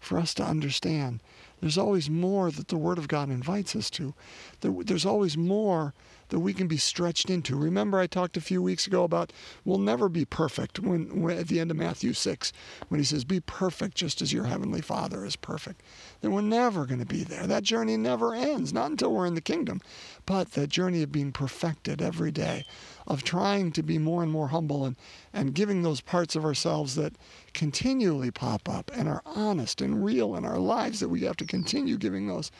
for 0.00 0.18
us 0.18 0.34
to 0.34 0.44
understand. 0.44 1.20
There's 1.60 1.78
always 1.78 2.10
more 2.10 2.50
that 2.50 2.68
the 2.68 2.76
Word 2.76 2.98
of 2.98 3.08
God 3.08 3.30
invites 3.30 3.74
us 3.74 3.90
to. 3.90 4.14
There's 4.60 5.06
always 5.06 5.36
more 5.36 5.94
that 6.28 6.40
we 6.40 6.52
can 6.52 6.66
be 6.66 6.76
stretched 6.76 7.30
into. 7.30 7.56
Remember, 7.56 7.98
I 7.98 8.06
talked 8.06 8.36
a 8.36 8.40
few 8.40 8.62
weeks 8.62 8.86
ago 8.86 9.04
about 9.04 9.32
we'll 9.64 9.78
never 9.78 10.08
be 10.08 10.24
perfect 10.24 10.78
when, 10.80 11.22
when, 11.22 11.38
at 11.38 11.48
the 11.48 11.60
end 11.60 11.70
of 11.70 11.76
Matthew 11.76 12.12
6, 12.12 12.52
when 12.88 13.00
he 13.00 13.04
says, 13.04 13.24
Be 13.24 13.40
perfect 13.40 13.96
just 13.96 14.22
as 14.22 14.32
your 14.32 14.44
heavenly 14.44 14.80
Father 14.80 15.24
is 15.24 15.36
perfect. 15.36 15.82
Then 16.20 16.32
we're 16.32 16.40
never 16.40 16.86
going 16.86 17.00
to 17.00 17.06
be 17.06 17.24
there. 17.24 17.46
That 17.46 17.62
journey 17.62 17.96
never 17.96 18.34
ends, 18.34 18.72
not 18.72 18.90
until 18.90 19.12
we're 19.12 19.26
in 19.26 19.34
the 19.34 19.40
kingdom. 19.40 19.80
But 20.26 20.52
that 20.52 20.68
journey 20.68 21.02
of 21.02 21.12
being 21.12 21.32
perfected 21.32 22.02
every 22.02 22.30
day, 22.30 22.64
of 23.06 23.22
trying 23.22 23.72
to 23.72 23.82
be 23.82 23.98
more 23.98 24.22
and 24.22 24.30
more 24.30 24.48
humble 24.48 24.84
and, 24.84 24.96
and 25.32 25.54
giving 25.54 25.82
those 25.82 26.00
parts 26.00 26.36
of 26.36 26.44
ourselves 26.44 26.94
that 26.96 27.14
continually 27.54 28.30
pop 28.30 28.68
up 28.68 28.90
and 28.94 29.08
are 29.08 29.22
honest 29.24 29.80
and 29.80 30.04
real 30.04 30.36
in 30.36 30.44
our 30.44 30.58
lives 30.58 31.00
that 31.00 31.08
we 31.08 31.22
have 31.22 31.36
to 31.36 31.46
continue 31.46 31.96
giving 31.96 32.26
those 32.26 32.50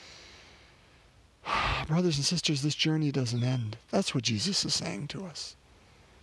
Brothers 1.87 2.17
and 2.17 2.25
sisters, 2.25 2.63
this 2.63 2.75
journey 2.75 3.11
doesn't 3.11 3.45
end. 3.45 3.77
That's 3.91 4.15
what 4.15 4.25
Jesus 4.25 4.65
is 4.65 4.75
saying 4.75 5.09
to 5.09 5.25
us. 5.25 5.57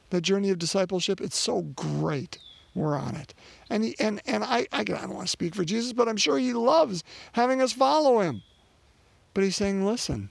The 0.10 0.22
journey 0.22 0.50
of 0.50 0.60
discipleship, 0.60 1.20
it's 1.20 1.38
so 1.38 1.62
great. 1.62 2.38
We're 2.74 2.98
on 2.98 3.16
it. 3.16 3.34
And, 3.70 3.84
he, 3.84 3.96
and, 4.00 4.22
and 4.26 4.44
I, 4.44 4.68
I, 4.72 4.82
I 4.82 4.84
don't 4.84 5.14
want 5.14 5.28
to 5.28 5.32
speak 5.32 5.56
for 5.56 5.64
Jesus, 5.64 5.94
but 5.94 6.08
I'm 6.08 6.18
sure 6.18 6.38
he 6.38 6.54
loves 6.54 7.04
having 7.34 7.62
us 7.62 7.74
follow 7.74 8.20
him. 8.20 8.44
But 9.34 9.44
he's 9.44 9.56
saying, 9.56 9.86
listen, 9.86 10.30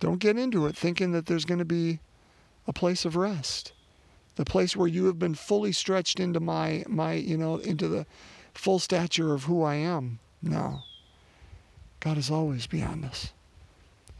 don't 0.00 0.18
get 0.18 0.36
into 0.36 0.66
it 0.66 0.76
thinking 0.76 1.12
that 1.12 1.26
there's 1.26 1.44
going 1.44 1.58
to 1.58 1.64
be 1.64 2.00
a 2.66 2.72
place 2.72 3.04
of 3.04 3.16
rest, 3.16 3.72
the 4.36 4.44
place 4.44 4.76
where 4.76 4.88
you 4.88 5.06
have 5.06 5.18
been 5.18 5.34
fully 5.34 5.72
stretched 5.72 6.18
into 6.18 6.40
my, 6.40 6.84
my 6.88 7.14
you 7.14 7.36
know, 7.36 7.56
into 7.58 7.88
the 7.88 8.06
full 8.52 8.78
stature 8.78 9.32
of 9.32 9.44
who 9.44 9.62
I 9.62 9.76
am. 9.76 10.18
No. 10.42 10.80
God 12.00 12.18
is 12.18 12.30
always 12.30 12.66
beyond 12.66 13.04
us. 13.04 13.32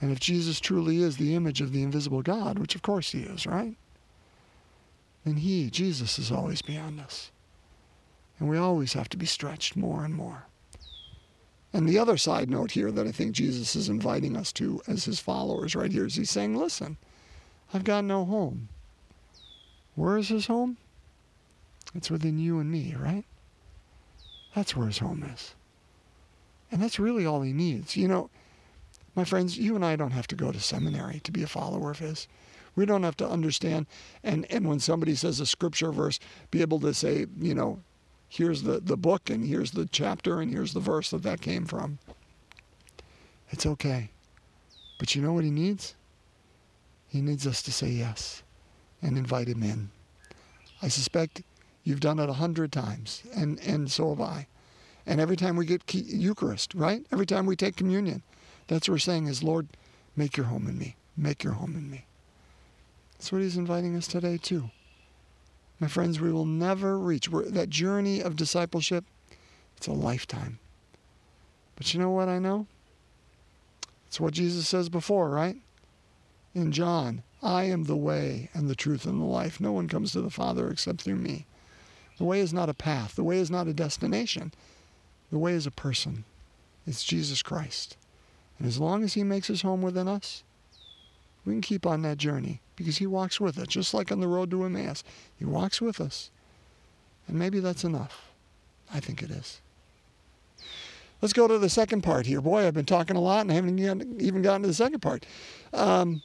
And 0.04 0.12
if 0.12 0.20
Jesus 0.20 0.60
truly 0.60 1.02
is 1.02 1.16
the 1.16 1.34
image 1.34 1.62
of 1.62 1.72
the 1.72 1.82
invisible 1.82 2.20
God, 2.20 2.58
which 2.58 2.74
of 2.74 2.82
course 2.82 3.12
he 3.12 3.20
is, 3.20 3.46
right? 3.46 3.74
Then 5.24 5.36
he, 5.36 5.70
Jesus, 5.70 6.18
is 6.18 6.30
always 6.30 6.60
beyond 6.60 7.00
us. 7.00 7.30
And 8.38 8.46
we 8.46 8.58
always 8.58 8.92
have 8.92 9.08
to 9.08 9.16
be 9.16 9.24
stretched 9.24 9.76
more 9.76 10.04
and 10.04 10.14
more. 10.14 10.44
And 11.72 11.88
the 11.88 11.98
other 11.98 12.18
side 12.18 12.50
note 12.50 12.72
here 12.72 12.92
that 12.92 13.06
I 13.06 13.12
think 13.12 13.32
Jesus 13.32 13.74
is 13.74 13.88
inviting 13.88 14.36
us 14.36 14.52
to 14.52 14.82
as 14.86 15.06
his 15.06 15.20
followers 15.20 15.74
right 15.74 15.90
here 15.90 16.04
is 16.04 16.16
he's 16.16 16.28
saying, 16.28 16.54
listen, 16.54 16.98
I've 17.72 17.84
got 17.84 18.04
no 18.04 18.26
home. 18.26 18.68
Where 19.94 20.18
is 20.18 20.28
his 20.28 20.48
home? 20.48 20.76
It's 21.94 22.10
within 22.10 22.38
you 22.38 22.58
and 22.58 22.70
me, 22.70 22.94
right? 22.94 23.24
That's 24.54 24.76
where 24.76 24.88
his 24.88 24.98
home 24.98 25.22
is. 25.22 25.54
And 26.70 26.82
that's 26.82 26.98
really 26.98 27.24
all 27.24 27.40
he 27.40 27.54
needs. 27.54 27.96
You 27.96 28.08
know, 28.08 28.28
my 29.14 29.24
friends, 29.24 29.58
you 29.58 29.76
and 29.76 29.84
I 29.84 29.96
don't 29.96 30.10
have 30.10 30.26
to 30.28 30.36
go 30.36 30.50
to 30.50 30.60
seminary 30.60 31.20
to 31.20 31.32
be 31.32 31.42
a 31.42 31.48
follower 31.48 31.90
of 31.90 32.00
his. 32.00 32.26
We 32.76 32.86
don't 32.86 33.04
have 33.04 33.16
to 33.18 33.28
understand 33.28 33.86
and, 34.22 34.50
and 34.50 34.66
when 34.66 34.80
somebody 34.80 35.14
says 35.14 35.38
a 35.38 35.46
scripture 35.46 35.92
verse, 35.92 36.18
be 36.50 36.60
able 36.60 36.80
to 36.80 36.92
say, 36.92 37.26
you 37.38 37.54
know, 37.54 37.80
here's 38.28 38.62
the, 38.62 38.80
the 38.80 38.96
book 38.96 39.30
and 39.30 39.46
here's 39.46 39.70
the 39.70 39.86
chapter 39.86 40.40
and 40.40 40.50
here's 40.50 40.72
the 40.72 40.80
verse 40.80 41.10
that 41.10 41.22
that 41.22 41.40
came 41.40 41.66
from. 41.66 41.98
It's 43.50 43.66
okay. 43.66 44.10
But 44.98 45.14
you 45.14 45.22
know 45.22 45.32
what 45.32 45.44
he 45.44 45.50
needs? 45.50 45.94
He 47.06 47.20
needs 47.20 47.46
us 47.46 47.62
to 47.62 47.72
say 47.72 47.88
yes 47.88 48.42
and 49.00 49.16
invite 49.16 49.48
him 49.48 49.62
in. 49.62 49.90
I 50.82 50.88
suspect 50.88 51.42
you've 51.84 52.00
done 52.00 52.18
it 52.18 52.28
a 52.28 52.34
hundred 52.34 52.72
times, 52.72 53.22
and, 53.36 53.60
and 53.60 53.90
so 53.90 54.08
have 54.08 54.20
I. 54.20 54.48
And 55.06 55.20
every 55.20 55.36
time 55.36 55.56
we 55.56 55.66
get 55.66 55.82
Eucharist, 55.94 56.74
right? 56.74 57.06
Every 57.12 57.26
time 57.26 57.46
we 57.46 57.54
take 57.54 57.76
communion, 57.76 58.22
that's 58.66 58.88
what 58.88 58.94
we're 58.94 58.98
saying 58.98 59.26
is, 59.26 59.42
Lord, 59.42 59.68
make 60.16 60.36
your 60.36 60.46
home 60.46 60.68
in 60.68 60.78
me. 60.78 60.96
Make 61.16 61.44
your 61.44 61.54
home 61.54 61.76
in 61.76 61.90
me. 61.90 62.06
That's 63.12 63.32
what 63.32 63.42
he's 63.42 63.56
inviting 63.56 63.96
us 63.96 64.06
today, 64.06 64.36
too. 64.36 64.70
My 65.80 65.88
friends, 65.88 66.20
we 66.20 66.32
will 66.32 66.46
never 66.46 66.98
reach 66.98 67.28
we're, 67.28 67.44
that 67.44 67.68
journey 67.68 68.20
of 68.20 68.36
discipleship. 68.36 69.04
It's 69.76 69.86
a 69.86 69.92
lifetime. 69.92 70.58
But 71.76 71.92
you 71.92 72.00
know 72.00 72.10
what 72.10 72.28
I 72.28 72.38
know? 72.38 72.66
It's 74.06 74.20
what 74.20 74.34
Jesus 74.34 74.68
says 74.68 74.88
before, 74.88 75.30
right? 75.30 75.56
In 76.54 76.70
John, 76.70 77.22
I 77.42 77.64
am 77.64 77.84
the 77.84 77.96
way 77.96 78.48
and 78.54 78.70
the 78.70 78.76
truth 78.76 79.04
and 79.04 79.20
the 79.20 79.26
life. 79.26 79.60
No 79.60 79.72
one 79.72 79.88
comes 79.88 80.12
to 80.12 80.20
the 80.20 80.30
Father 80.30 80.70
except 80.70 81.02
through 81.02 81.16
me. 81.16 81.46
The 82.18 82.24
way 82.24 82.40
is 82.40 82.52
not 82.52 82.68
a 82.68 82.74
path. 82.74 83.16
The 83.16 83.24
way 83.24 83.38
is 83.38 83.50
not 83.50 83.66
a 83.66 83.74
destination. 83.74 84.52
The 85.30 85.38
way 85.38 85.52
is 85.52 85.66
a 85.66 85.72
person. 85.72 86.24
It's 86.86 87.02
Jesus 87.02 87.42
Christ. 87.42 87.96
And 88.58 88.68
as 88.68 88.78
long 88.78 89.02
as 89.02 89.14
he 89.14 89.24
makes 89.24 89.48
his 89.48 89.62
home 89.62 89.82
within 89.82 90.08
us, 90.08 90.42
we 91.44 91.52
can 91.52 91.60
keep 91.60 91.86
on 91.86 92.02
that 92.02 92.18
journey 92.18 92.60
because 92.76 92.98
he 92.98 93.06
walks 93.06 93.40
with 93.40 93.58
us, 93.58 93.66
just 93.66 93.94
like 93.94 94.10
on 94.10 94.20
the 94.20 94.28
road 94.28 94.50
to 94.50 94.64
Emmaus. 94.64 95.04
He 95.38 95.44
walks 95.44 95.80
with 95.80 96.00
us. 96.00 96.30
And 97.26 97.38
maybe 97.38 97.60
that's 97.60 97.84
enough. 97.84 98.30
I 98.92 99.00
think 99.00 99.22
it 99.22 99.30
is. 99.30 99.60
Let's 101.20 101.32
go 101.32 101.48
to 101.48 101.58
the 101.58 101.70
second 101.70 102.02
part 102.02 102.26
here. 102.26 102.40
Boy, 102.40 102.66
I've 102.66 102.74
been 102.74 102.84
talking 102.84 103.16
a 103.16 103.20
lot 103.20 103.40
and 103.40 103.50
I 103.50 103.54
haven't 103.54 104.20
even 104.20 104.42
gotten 104.42 104.62
to 104.62 104.68
the 104.68 104.74
second 104.74 105.00
part. 105.00 105.24
Um, 105.72 106.22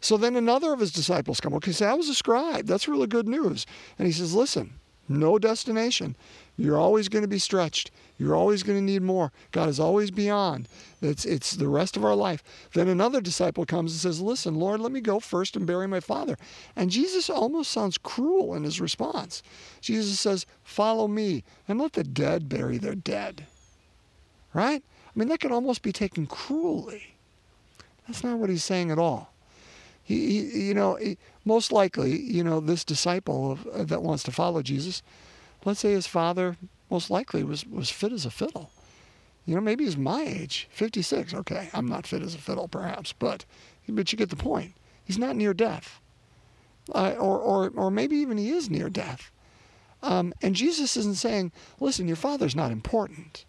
so 0.00 0.16
then 0.16 0.36
another 0.36 0.72
of 0.72 0.80
his 0.80 0.92
disciples 0.92 1.40
come. 1.40 1.54
Okay, 1.54 1.72
so 1.72 1.86
I 1.86 1.94
was 1.94 2.08
a 2.08 2.14
scribe. 2.14 2.66
That's 2.66 2.86
really 2.86 3.08
good 3.08 3.26
news. 3.26 3.66
And 3.98 4.06
he 4.06 4.12
says, 4.12 4.34
Listen, 4.34 4.74
no 5.08 5.38
destination. 5.38 6.16
You're 6.56 6.78
always 6.78 7.08
going 7.08 7.22
to 7.22 7.28
be 7.28 7.38
stretched. 7.38 7.90
You're 8.18 8.34
always 8.34 8.62
going 8.62 8.78
to 8.78 8.84
need 8.84 9.02
more. 9.02 9.32
God 9.52 9.68
is 9.68 9.78
always 9.78 10.10
beyond. 10.10 10.68
It's, 11.00 11.24
it's 11.24 11.52
the 11.52 11.68
rest 11.68 11.96
of 11.96 12.04
our 12.04 12.16
life. 12.16 12.42
Then 12.74 12.88
another 12.88 13.20
disciple 13.20 13.64
comes 13.64 13.92
and 13.92 14.00
says, 14.00 14.20
Listen, 14.20 14.56
Lord, 14.56 14.80
let 14.80 14.90
me 14.90 15.00
go 15.00 15.20
first 15.20 15.54
and 15.54 15.66
bury 15.66 15.86
my 15.86 16.00
father. 16.00 16.36
And 16.74 16.90
Jesus 16.90 17.30
almost 17.30 17.70
sounds 17.70 17.96
cruel 17.96 18.54
in 18.54 18.64
his 18.64 18.80
response. 18.80 19.42
Jesus 19.80 20.18
says, 20.18 20.46
Follow 20.64 21.06
me 21.06 21.44
and 21.68 21.78
let 21.78 21.92
the 21.92 22.04
dead 22.04 22.48
bury 22.48 22.76
their 22.76 22.96
dead. 22.96 23.46
Right? 24.52 24.82
I 25.06 25.18
mean, 25.18 25.28
that 25.28 25.40
could 25.40 25.52
almost 25.52 25.82
be 25.82 25.92
taken 25.92 26.26
cruelly. 26.26 27.14
That's 28.06 28.24
not 28.24 28.38
what 28.38 28.50
he's 28.50 28.64
saying 28.64 28.90
at 28.90 28.98
all. 28.98 29.32
He, 30.08 30.48
he 30.48 30.68
you 30.68 30.74
know, 30.74 30.94
he, 30.94 31.18
most 31.44 31.70
likely, 31.70 32.18
you 32.18 32.42
know, 32.42 32.60
this 32.60 32.82
disciple 32.82 33.52
of, 33.52 33.66
uh, 33.66 33.84
that 33.84 34.02
wants 34.02 34.22
to 34.22 34.32
follow 34.32 34.62
Jesus, 34.62 35.02
let's 35.66 35.80
say 35.80 35.92
his 35.92 36.06
father 36.06 36.56
most 36.90 37.10
likely 37.10 37.44
was, 37.44 37.66
was 37.66 37.90
fit 37.90 38.10
as 38.12 38.24
a 38.24 38.30
fiddle. 38.30 38.70
You 39.44 39.54
know, 39.54 39.60
maybe 39.60 39.84
he's 39.84 39.98
my 39.98 40.22
age, 40.22 40.66
56. 40.70 41.34
Okay, 41.34 41.68
I'm 41.74 41.86
not 41.86 42.06
fit 42.06 42.22
as 42.22 42.34
a 42.34 42.38
fiddle, 42.38 42.68
perhaps, 42.68 43.12
but 43.12 43.44
but 43.86 44.10
you 44.10 44.16
get 44.16 44.30
the 44.30 44.36
point. 44.36 44.72
He's 45.04 45.18
not 45.18 45.36
near 45.36 45.52
death, 45.52 46.00
uh, 46.94 47.14
or 47.18 47.38
or 47.38 47.70
or 47.74 47.90
maybe 47.90 48.16
even 48.16 48.38
he 48.38 48.50
is 48.50 48.70
near 48.70 48.88
death. 48.88 49.30
Um, 50.02 50.32
and 50.42 50.54
Jesus 50.54 50.96
isn't 50.96 51.16
saying, 51.16 51.52
"Listen, 51.80 52.06
your 52.06 52.16
father's 52.16 52.56
not 52.56 52.72
important." 52.72 53.44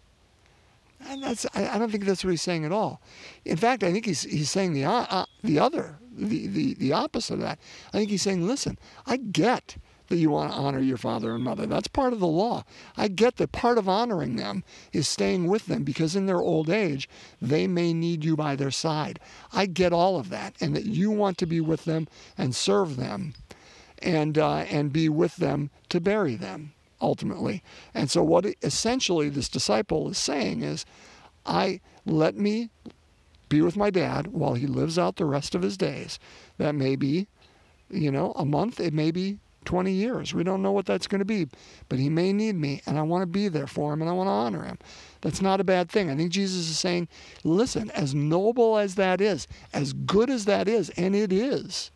And 1.06 1.22
that's 1.22 1.46
I, 1.54 1.68
I, 1.68 1.78
don't 1.78 1.90
think 1.90 2.04
that's 2.04 2.24
what 2.24 2.30
he's 2.30 2.42
saying 2.42 2.64
at 2.64 2.72
all. 2.72 3.00
In 3.44 3.56
fact, 3.56 3.82
I 3.82 3.92
think 3.92 4.06
he's 4.06 4.22
he's 4.22 4.50
saying 4.50 4.72
the 4.72 4.84
uh, 4.84 5.06
uh 5.08 5.26
the 5.42 5.58
other 5.58 5.98
the, 6.20 6.46
the 6.46 6.74
the 6.74 6.92
opposite 6.92 7.34
of 7.34 7.40
that. 7.40 7.58
I 7.88 7.98
think 7.98 8.10
he's 8.10 8.22
saying, 8.22 8.46
"Listen, 8.46 8.78
I 9.06 9.16
get 9.16 9.76
that 10.10 10.16
you 10.16 10.28
want 10.28 10.52
to 10.52 10.58
honor 10.58 10.80
your 10.80 10.96
father 10.96 11.34
and 11.34 11.44
mother. 11.44 11.66
That's 11.66 11.88
part 11.88 12.12
of 12.12 12.18
the 12.18 12.26
law. 12.26 12.64
I 12.96 13.06
get 13.06 13.36
that 13.36 13.52
part 13.52 13.78
of 13.78 13.88
honoring 13.88 14.36
them 14.36 14.64
is 14.92 15.08
staying 15.08 15.46
with 15.46 15.66
them 15.66 15.84
because 15.84 16.16
in 16.16 16.26
their 16.26 16.40
old 16.40 16.68
age, 16.68 17.08
they 17.40 17.68
may 17.68 17.94
need 17.94 18.24
you 18.24 18.36
by 18.36 18.56
their 18.56 18.72
side. 18.72 19.20
I 19.52 19.66
get 19.66 19.92
all 19.92 20.18
of 20.18 20.28
that 20.30 20.54
and 20.60 20.74
that 20.74 20.84
you 20.84 21.12
want 21.12 21.38
to 21.38 21.46
be 21.46 21.60
with 21.60 21.84
them 21.84 22.08
and 22.36 22.56
serve 22.56 22.96
them 22.96 23.34
and, 24.02 24.36
uh, 24.36 24.64
and 24.68 24.92
be 24.92 25.08
with 25.08 25.36
them 25.36 25.70
to 25.90 26.00
bury 26.00 26.34
them 26.34 26.72
ultimately. 27.00 27.62
And 27.94 28.10
so, 28.10 28.22
what 28.24 28.46
essentially 28.62 29.28
this 29.28 29.48
disciple 29.48 30.10
is 30.10 30.18
saying 30.18 30.62
is, 30.62 30.84
I 31.46 31.80
let 32.04 32.36
me 32.36 32.70
be 33.50 33.60
with 33.60 33.76
my 33.76 33.90
dad 33.90 34.28
while 34.28 34.54
he 34.54 34.66
lives 34.66 34.98
out 34.98 35.16
the 35.16 35.26
rest 35.26 35.54
of 35.54 35.60
his 35.60 35.76
days. 35.76 36.18
That 36.56 36.74
may 36.74 36.96
be, 36.96 37.26
you 37.90 38.10
know, 38.10 38.32
a 38.36 38.46
month, 38.46 38.80
it 38.80 38.94
may 38.94 39.10
be 39.10 39.38
20 39.66 39.92
years. 39.92 40.32
We 40.32 40.42
don't 40.42 40.62
know 40.62 40.72
what 40.72 40.86
that's 40.86 41.06
going 41.06 41.18
to 41.18 41.26
be, 41.26 41.48
but 41.90 41.98
he 41.98 42.08
may 42.08 42.32
need 42.32 42.54
me, 42.54 42.80
and 42.86 42.98
I 42.98 43.02
want 43.02 43.22
to 43.22 43.26
be 43.26 43.48
there 43.48 43.66
for 43.66 43.92
him, 43.92 44.00
and 44.00 44.08
I 44.08 44.14
want 44.14 44.28
to 44.28 44.32
honor 44.32 44.62
him. 44.64 44.78
That's 45.20 45.42
not 45.42 45.60
a 45.60 45.64
bad 45.64 45.90
thing. 45.90 46.08
I 46.08 46.16
think 46.16 46.32
Jesus 46.32 46.70
is 46.70 46.78
saying, 46.78 47.08
listen, 47.44 47.90
as 47.90 48.14
noble 48.14 48.78
as 48.78 48.94
that 48.94 49.20
is, 49.20 49.46
as 49.74 49.92
good 49.92 50.30
as 50.30 50.46
that 50.46 50.66
is, 50.66 50.88
and 50.90 51.14
it 51.14 51.32
is, 51.32 51.90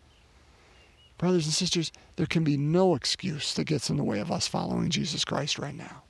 brothers 1.16 1.46
and 1.46 1.54
sisters, 1.54 1.90
there 2.16 2.26
can 2.26 2.44
be 2.44 2.58
no 2.58 2.94
excuse 2.94 3.54
that 3.54 3.64
gets 3.64 3.88
in 3.88 3.96
the 3.96 4.04
way 4.04 4.18
of 4.18 4.30
us 4.30 4.46
following 4.46 4.90
Jesus 4.90 5.24
Christ 5.24 5.58
right 5.58 5.74
now. 5.74 6.02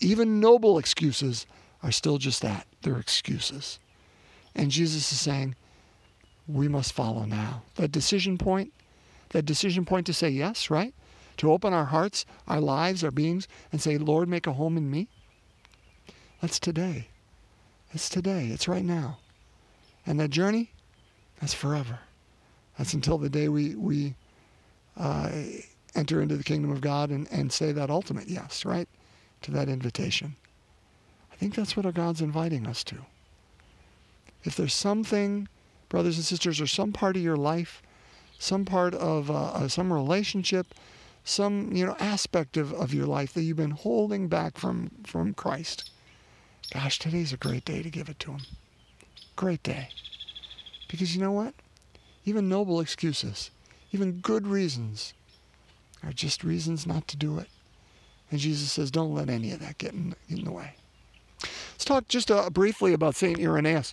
Even 0.00 0.40
noble 0.40 0.78
excuses 0.78 1.46
are 1.82 1.92
still 1.92 2.18
just 2.18 2.42
that 2.42 2.66
they're 2.82 2.98
excuses. 2.98 3.78
And 4.54 4.70
Jesus 4.70 5.12
is 5.12 5.20
saying, 5.20 5.54
we 6.48 6.68
must 6.68 6.92
follow 6.92 7.24
now. 7.24 7.62
That 7.76 7.92
decision 7.92 8.38
point, 8.38 8.72
that 9.30 9.44
decision 9.44 9.84
point 9.84 10.06
to 10.06 10.12
say 10.12 10.30
yes, 10.30 10.70
right? 10.70 10.94
To 11.38 11.52
open 11.52 11.72
our 11.72 11.86
hearts, 11.86 12.26
our 12.48 12.60
lives, 12.60 13.04
our 13.04 13.10
beings, 13.10 13.48
and 13.72 13.80
say, 13.80 13.98
Lord, 13.98 14.28
make 14.28 14.46
a 14.46 14.52
home 14.52 14.76
in 14.76 14.90
me. 14.90 15.08
That's 16.40 16.58
today. 16.58 17.08
It's 17.92 18.08
today. 18.08 18.48
It's 18.48 18.68
right 18.68 18.84
now. 18.84 19.18
And 20.06 20.18
that 20.20 20.30
journey, 20.30 20.72
that's 21.40 21.54
forever. 21.54 22.00
That's 22.78 22.94
until 22.94 23.18
the 23.18 23.28
day 23.28 23.48
we, 23.48 23.74
we 23.74 24.14
uh, 24.96 25.30
enter 25.94 26.20
into 26.20 26.36
the 26.36 26.44
kingdom 26.44 26.70
of 26.70 26.80
God 26.80 27.10
and, 27.10 27.28
and 27.30 27.52
say 27.52 27.72
that 27.72 27.90
ultimate 27.90 28.28
yes, 28.28 28.64
right? 28.64 28.88
To 29.42 29.50
that 29.52 29.68
invitation. 29.68 30.36
I 31.32 31.36
think 31.36 31.54
that's 31.54 31.76
what 31.76 31.86
our 31.86 31.92
God's 31.92 32.20
inviting 32.20 32.66
us 32.66 32.84
to. 32.84 32.96
If 34.44 34.56
there's 34.56 34.74
something, 34.74 35.48
brothers 35.88 36.16
and 36.16 36.24
sisters, 36.24 36.60
or 36.60 36.66
some 36.66 36.92
part 36.92 37.16
of 37.16 37.22
your 37.22 37.36
life 37.36 37.82
some 38.40 38.64
part 38.64 38.94
of 38.94 39.30
uh, 39.30 39.34
uh, 39.34 39.68
some 39.68 39.92
relationship, 39.92 40.74
some 41.24 41.70
you 41.72 41.86
know 41.86 41.94
aspect 42.00 42.56
of, 42.56 42.72
of 42.72 42.92
your 42.92 43.06
life 43.06 43.34
that 43.34 43.42
you've 43.42 43.58
been 43.58 43.70
holding 43.70 44.28
back 44.28 44.56
from 44.56 44.90
from 45.06 45.34
Christ. 45.34 45.90
Gosh, 46.72 46.98
today's 46.98 47.32
a 47.32 47.36
great 47.36 47.64
day 47.64 47.82
to 47.82 47.90
give 47.90 48.08
it 48.08 48.18
to 48.20 48.32
Him. 48.32 48.40
Great 49.36 49.62
day, 49.62 49.90
because 50.88 51.14
you 51.14 51.20
know 51.20 51.32
what? 51.32 51.54
Even 52.24 52.48
noble 52.48 52.80
excuses, 52.80 53.50
even 53.92 54.20
good 54.20 54.46
reasons, 54.46 55.12
are 56.02 56.12
just 56.12 56.42
reasons 56.42 56.86
not 56.86 57.06
to 57.08 57.16
do 57.16 57.38
it. 57.38 57.48
And 58.30 58.40
Jesus 58.40 58.72
says, 58.72 58.90
don't 58.90 59.14
let 59.14 59.28
any 59.28 59.50
of 59.52 59.60
that 59.60 59.78
get 59.78 59.92
in, 59.92 60.14
in 60.28 60.44
the 60.44 60.52
way. 60.52 60.74
Let's 61.42 61.84
talk 61.84 62.06
just 62.06 62.30
uh, 62.30 62.48
briefly 62.50 62.92
about 62.92 63.16
St. 63.16 63.40
Irenaeus. 63.40 63.92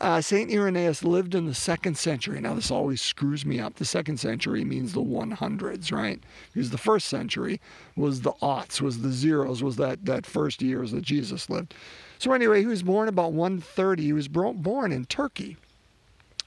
Uh, 0.00 0.20
St. 0.20 0.50
Irenaeus 0.50 1.02
lived 1.02 1.34
in 1.34 1.46
the 1.46 1.54
second 1.54 1.98
century. 1.98 2.40
Now, 2.40 2.54
this 2.54 2.70
always 2.70 3.00
screws 3.00 3.44
me 3.44 3.58
up. 3.58 3.74
The 3.74 3.84
second 3.84 4.18
century 4.18 4.64
means 4.64 4.92
the 4.92 5.02
100s, 5.02 5.92
right? 5.92 6.20
Because 6.52 6.70
the 6.70 6.78
first 6.78 7.08
century 7.08 7.60
was 7.96 8.20
the 8.20 8.32
aughts, 8.34 8.80
was 8.80 9.02
the 9.02 9.10
zeros, 9.10 9.62
was 9.62 9.76
that, 9.76 10.04
that 10.04 10.24
first 10.24 10.62
years 10.62 10.92
that 10.92 11.02
Jesus 11.02 11.50
lived. 11.50 11.74
So, 12.18 12.32
anyway, 12.32 12.60
he 12.60 12.66
was 12.66 12.82
born 12.82 13.08
about 13.08 13.32
130. 13.32 14.02
He 14.02 14.12
was 14.12 14.28
born 14.28 14.92
in 14.92 15.04
Turkey. 15.06 15.56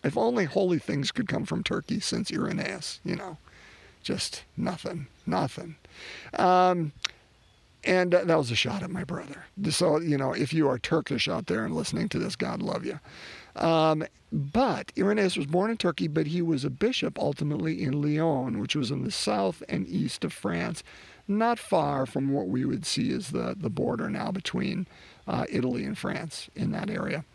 If 0.04 0.18
only 0.18 0.46
holy 0.46 0.80
things 0.80 1.12
could 1.12 1.28
come 1.28 1.46
from 1.46 1.64
Turkey 1.64 2.00
since 2.00 2.32
Irenaeus, 2.32 3.02
you 3.04 3.16
know, 3.16 3.38
just 4.02 4.44
nothing, 4.58 5.08
nothing. 5.26 5.76
Um, 6.34 6.94
and 7.84 8.12
that 8.12 8.38
was 8.38 8.52
a 8.52 8.56
shot 8.56 8.84
at 8.84 8.92
my 8.92 9.04
brother. 9.04 9.46
So, 9.70 10.00
you 10.00 10.18
know, 10.18 10.34
if 10.34 10.54
you 10.54 10.68
are 10.70 10.78
Turkish 10.78 11.28
out 11.28 11.48
there 11.48 11.66
and 11.66 11.76
listening 11.76 12.10
to 12.10 12.20
this, 12.20 12.36
God 12.36 12.62
love 12.62 12.86
you. 12.86 13.00
Um, 13.56 14.06
but 14.32 14.92
Irenaeus 14.98 15.36
was 15.36 15.46
born 15.46 15.72
in 15.72 15.78
Turkey, 15.78 16.08
but 16.08 16.28
he 16.28 16.42
was 16.42 16.64
a 16.64 16.70
bishop 16.70 17.20
ultimately 17.20 17.84
in 17.84 18.02
Lyon, 18.02 18.60
which 18.60 18.76
was 18.76 18.92
in 18.92 19.04
the 19.04 19.12
south 19.12 19.62
and 19.68 19.88
east 19.88 20.24
of 20.24 20.32
France, 20.32 20.84
not 21.28 21.60
far 21.60 22.06
from 22.06 22.32
what 22.32 22.48
we 22.48 22.64
would 22.64 22.86
see 22.86 23.12
as 23.12 23.32
the, 23.32 23.56
the 23.58 23.70
border 23.70 24.10
now 24.10 24.32
between 24.32 24.88
uh, 25.28 25.46
Italy 25.50 25.84
and 25.84 25.98
France 25.98 26.50
in 26.56 26.72
that 26.72 26.90
area. 26.90 27.26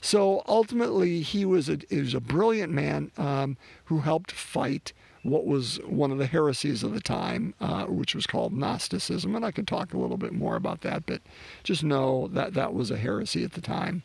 So 0.00 0.44
ultimately, 0.46 1.22
he 1.22 1.44
was 1.44 1.68
a, 1.68 1.78
he 1.90 2.00
was 2.00 2.14
a 2.14 2.20
brilliant 2.20 2.72
man 2.72 3.10
um, 3.18 3.56
who 3.86 4.00
helped 4.00 4.30
fight 4.30 4.92
what 5.24 5.44
was 5.44 5.80
one 5.84 6.12
of 6.12 6.18
the 6.18 6.26
heresies 6.26 6.84
of 6.84 6.94
the 6.94 7.00
time, 7.00 7.52
uh, 7.60 7.84
which 7.86 8.14
was 8.14 8.26
called 8.26 8.52
Gnosticism. 8.52 9.34
And 9.34 9.44
I 9.44 9.50
can 9.50 9.66
talk 9.66 9.92
a 9.92 9.98
little 9.98 10.16
bit 10.16 10.32
more 10.32 10.54
about 10.54 10.82
that, 10.82 11.04
but 11.06 11.20
just 11.64 11.82
know 11.82 12.28
that 12.28 12.54
that 12.54 12.72
was 12.72 12.90
a 12.90 12.96
heresy 12.96 13.42
at 13.42 13.52
the 13.52 13.60
time. 13.60 14.04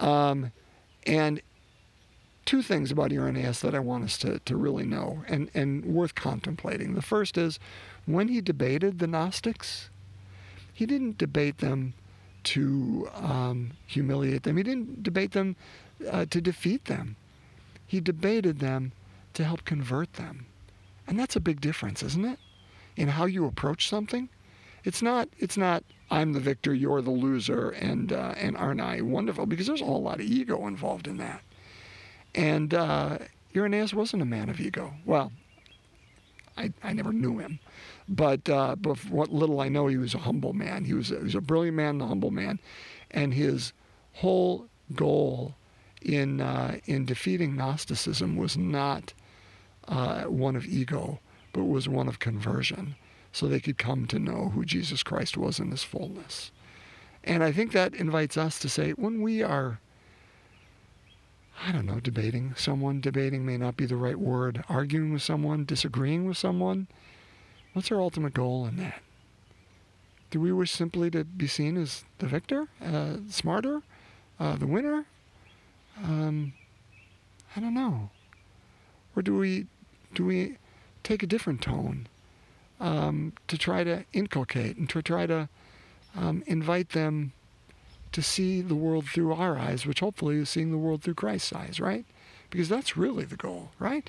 Um, 0.00 0.50
and 1.06 1.40
two 2.44 2.62
things 2.62 2.90
about 2.90 3.12
Irenaeus 3.12 3.60
that 3.60 3.74
I 3.74 3.78
want 3.78 4.04
us 4.04 4.18
to, 4.18 4.38
to 4.40 4.56
really 4.56 4.84
know 4.84 5.24
and, 5.28 5.50
and 5.54 5.84
worth 5.84 6.14
contemplating. 6.14 6.94
The 6.94 7.02
first 7.02 7.38
is 7.38 7.58
when 8.06 8.28
he 8.28 8.40
debated 8.40 8.98
the 8.98 9.06
Gnostics, 9.06 9.88
he 10.72 10.86
didn't 10.86 11.18
debate 11.18 11.58
them 11.58 11.94
to 12.44 13.08
um, 13.14 13.72
humiliate 13.86 14.42
them, 14.42 14.56
he 14.56 14.62
didn't 14.62 15.02
debate 15.02 15.32
them 15.32 15.56
uh, 16.10 16.26
to 16.26 16.40
defeat 16.40 16.84
them. 16.86 17.16
He 17.86 18.00
debated 18.00 18.58
them 18.58 18.92
to 19.34 19.44
help 19.44 19.64
convert 19.64 20.14
them. 20.14 20.46
And 21.06 21.18
that's 21.18 21.36
a 21.36 21.40
big 21.40 21.60
difference, 21.60 22.02
isn't 22.02 22.24
it? 22.24 22.38
In 22.96 23.08
how 23.08 23.26
you 23.26 23.46
approach 23.46 23.88
something. 23.88 24.28
It's 24.84 25.00
not 25.00 25.28
it's 25.38 25.56
not 25.56 25.82
I'm 26.10 26.32
the 26.34 26.40
victor, 26.40 26.74
you're 26.74 27.02
the 27.02 27.10
loser, 27.10 27.70
and 27.70 28.12
uh, 28.12 28.34
and 28.36 28.56
aren't 28.56 28.80
I 28.80 29.00
wonderful? 29.00 29.46
Because 29.46 29.66
there's 29.66 29.80
a 29.80 29.86
whole 29.86 30.02
lot 30.02 30.20
of 30.20 30.26
ego 30.26 30.66
involved 30.66 31.06
in 31.06 31.16
that. 31.16 31.42
And 32.34 32.74
uh, 32.74 33.18
Irenaeus 33.56 33.94
wasn't 33.94 34.22
a 34.22 34.26
man 34.26 34.48
of 34.48 34.60
ego. 34.60 34.94
Well, 35.06 35.32
I, 36.56 36.72
I 36.82 36.92
never 36.92 37.12
knew 37.12 37.38
him, 37.38 37.58
but 38.08 38.48
uh, 38.48 38.76
but 38.76 38.98
what 39.06 39.32
little 39.32 39.60
I 39.60 39.68
know, 39.68 39.86
he 39.86 39.96
was 39.96 40.14
a 40.14 40.18
humble 40.18 40.52
man. 40.52 40.84
He 40.84 40.92
was 40.92 41.10
a, 41.10 41.16
he 41.16 41.24
was 41.24 41.34
a 41.34 41.40
brilliant 41.40 41.76
man, 41.76 42.00
a 42.00 42.06
humble 42.06 42.30
man, 42.30 42.60
and 43.10 43.32
his 43.32 43.72
whole 44.12 44.66
goal 44.94 45.54
in 46.02 46.42
uh, 46.42 46.78
in 46.84 47.06
defeating 47.06 47.56
Gnosticism 47.56 48.36
was 48.36 48.58
not 48.58 49.14
uh, 49.88 50.24
one 50.24 50.56
of 50.56 50.66
ego, 50.66 51.20
but 51.54 51.64
was 51.64 51.88
one 51.88 52.06
of 52.06 52.18
conversion 52.18 52.96
so 53.34 53.48
they 53.48 53.58
could 53.58 53.76
come 53.76 54.06
to 54.06 54.20
know 54.20 54.52
who 54.54 54.64
Jesus 54.64 55.02
Christ 55.02 55.36
was 55.36 55.58
in 55.58 55.72
his 55.72 55.82
fullness. 55.82 56.52
And 57.24 57.42
I 57.42 57.50
think 57.50 57.72
that 57.72 57.92
invites 57.92 58.36
us 58.36 58.60
to 58.60 58.68
say, 58.68 58.92
when 58.92 59.22
we 59.22 59.42
are, 59.42 59.80
I 61.66 61.72
don't 61.72 61.84
know, 61.84 61.98
debating 61.98 62.54
someone, 62.56 63.00
debating 63.00 63.44
may 63.44 63.56
not 63.56 63.76
be 63.76 63.86
the 63.86 63.96
right 63.96 64.18
word, 64.18 64.62
arguing 64.68 65.12
with 65.12 65.22
someone, 65.22 65.64
disagreeing 65.64 66.28
with 66.28 66.36
someone, 66.36 66.86
what's 67.72 67.90
our 67.90 68.00
ultimate 68.00 68.34
goal 68.34 68.66
in 68.66 68.76
that? 68.76 69.02
Do 70.30 70.38
we 70.38 70.52
wish 70.52 70.70
simply 70.70 71.10
to 71.10 71.24
be 71.24 71.48
seen 71.48 71.76
as 71.76 72.04
the 72.18 72.28
victor, 72.28 72.68
uh, 72.80 73.16
smarter, 73.28 73.82
uh, 74.38 74.54
the 74.54 74.68
winner? 74.68 75.06
Um, 76.00 76.52
I 77.56 77.60
don't 77.60 77.74
know. 77.74 78.10
Or 79.16 79.22
do 79.22 79.36
we 79.36 79.66
do 80.12 80.24
we 80.24 80.58
take 81.02 81.24
a 81.24 81.26
different 81.26 81.60
tone 81.60 82.06
um, 82.80 83.32
to 83.48 83.56
try 83.56 83.84
to 83.84 84.04
inculcate 84.12 84.76
and 84.76 84.88
to 84.90 85.02
try 85.02 85.26
to 85.26 85.48
um, 86.16 86.42
invite 86.46 86.90
them 86.90 87.32
to 88.12 88.22
see 88.22 88.60
the 88.60 88.74
world 88.74 89.06
through 89.06 89.32
our 89.32 89.58
eyes, 89.58 89.86
which 89.86 90.00
hopefully 90.00 90.36
is 90.36 90.48
seeing 90.48 90.70
the 90.70 90.78
world 90.78 91.02
through 91.02 91.14
Christ's 91.14 91.52
eyes, 91.52 91.80
right? 91.80 92.04
Because 92.50 92.68
that's 92.68 92.96
really 92.96 93.24
the 93.24 93.36
goal, 93.36 93.70
right? 93.80 94.08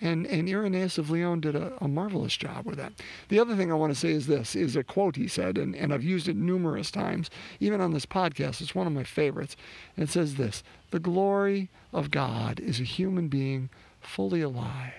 And, 0.00 0.26
and 0.26 0.48
Irenaeus 0.48 0.96
of 0.96 1.10
Lyon 1.10 1.40
did 1.40 1.54
a, 1.54 1.74
a, 1.80 1.88
marvelous 1.88 2.36
job 2.36 2.64
with 2.64 2.76
that. 2.76 2.92
The 3.28 3.38
other 3.38 3.54
thing 3.54 3.70
I 3.70 3.74
want 3.74 3.92
to 3.92 3.98
say 3.98 4.12
is 4.12 4.26
this, 4.26 4.56
is 4.56 4.76
a 4.76 4.82
quote 4.82 5.16
he 5.16 5.28
said, 5.28 5.58
and, 5.58 5.74
and 5.76 5.92
I've 5.92 6.04
used 6.04 6.28
it 6.28 6.36
numerous 6.36 6.90
times, 6.90 7.28
even 7.58 7.80
on 7.80 7.92
this 7.92 8.06
podcast. 8.06 8.62
It's 8.62 8.74
one 8.74 8.86
of 8.86 8.94
my 8.94 9.04
favorites. 9.04 9.56
And 9.96 10.08
it 10.08 10.10
says 10.10 10.36
this, 10.36 10.62
the 10.90 11.00
glory 11.00 11.68
of 11.92 12.10
God 12.10 12.60
is 12.60 12.80
a 12.80 12.84
human 12.84 13.28
being 13.28 13.68
fully 14.00 14.40
alive. 14.40 14.94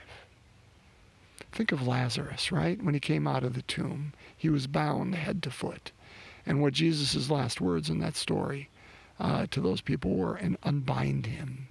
Think 1.51 1.71
of 1.71 1.85
Lazarus, 1.87 2.51
right? 2.51 2.81
When 2.81 2.93
he 2.93 2.99
came 2.99 3.27
out 3.27 3.43
of 3.43 3.53
the 3.53 3.61
tomb, 3.63 4.13
he 4.35 4.49
was 4.49 4.67
bound 4.67 5.15
head 5.15 5.43
to 5.43 5.51
foot. 5.51 5.91
And 6.45 6.61
what 6.61 6.73
Jesus' 6.73 7.29
last 7.29 7.61
words 7.61 7.89
in 7.89 7.99
that 7.99 8.15
story 8.15 8.69
uh, 9.19 9.45
to 9.51 9.61
those 9.61 9.81
people 9.81 10.15
were, 10.15 10.35
and 10.35 10.57
unbind 10.63 11.27
him 11.27 11.67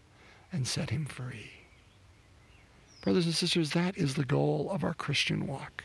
and 0.53 0.67
set 0.67 0.91
him 0.91 1.05
free. 1.05 1.51
Brothers 3.03 3.27
and 3.27 3.35
sisters, 3.35 3.71
that 3.71 3.97
is 3.97 4.15
the 4.15 4.25
goal 4.25 4.69
of 4.71 4.85
our 4.85 4.95
Christian 4.95 5.47
walk. 5.47 5.83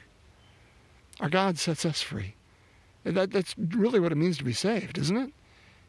Our 1.19 1.29
God 1.29 1.57
sets 1.57 1.85
us 1.85 2.01
free. 2.01 2.35
That, 3.03 3.31
that's 3.31 3.55
really 3.57 3.99
what 3.99 4.11
it 4.11 4.17
means 4.17 4.37
to 4.37 4.43
be 4.43 4.53
saved, 4.53 4.97
isn't 4.97 5.17
it? 5.17 5.31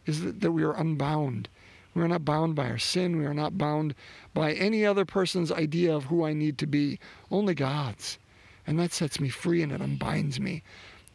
Is 0.06 0.22
that, 0.22 0.40
that 0.40 0.52
we 0.52 0.62
are 0.62 0.76
unbound 0.76 1.48
we 1.96 2.02
are 2.02 2.08
not 2.08 2.26
bound 2.26 2.54
by 2.54 2.68
our 2.68 2.78
sin. 2.78 3.16
We 3.16 3.24
are 3.24 3.32
not 3.32 3.56
bound 3.56 3.94
by 4.34 4.52
any 4.52 4.84
other 4.84 5.06
person's 5.06 5.50
idea 5.50 5.96
of 5.96 6.04
who 6.04 6.26
I 6.26 6.34
need 6.34 6.58
to 6.58 6.66
be, 6.66 6.98
only 7.30 7.54
God's. 7.54 8.18
And 8.66 8.78
that 8.78 8.92
sets 8.92 9.18
me 9.18 9.30
free 9.30 9.62
and 9.62 9.72
it 9.72 9.80
unbinds 9.80 10.38
me. 10.38 10.62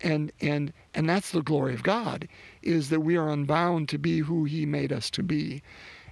And 0.02 0.32
and 0.42 0.74
and 0.96 1.08
that's 1.08 1.30
the 1.30 1.44
glory 1.44 1.76
of 1.76 1.84
God 1.84 2.28
is 2.64 2.90
that 2.90 3.02
we 3.02 3.16
are 3.16 3.30
unbound 3.30 3.90
to 3.90 4.00
be 4.00 4.20
who 4.20 4.46
he 4.46 4.66
made 4.66 4.92
us 4.92 5.12
to 5.12 5.22
be. 5.22 5.62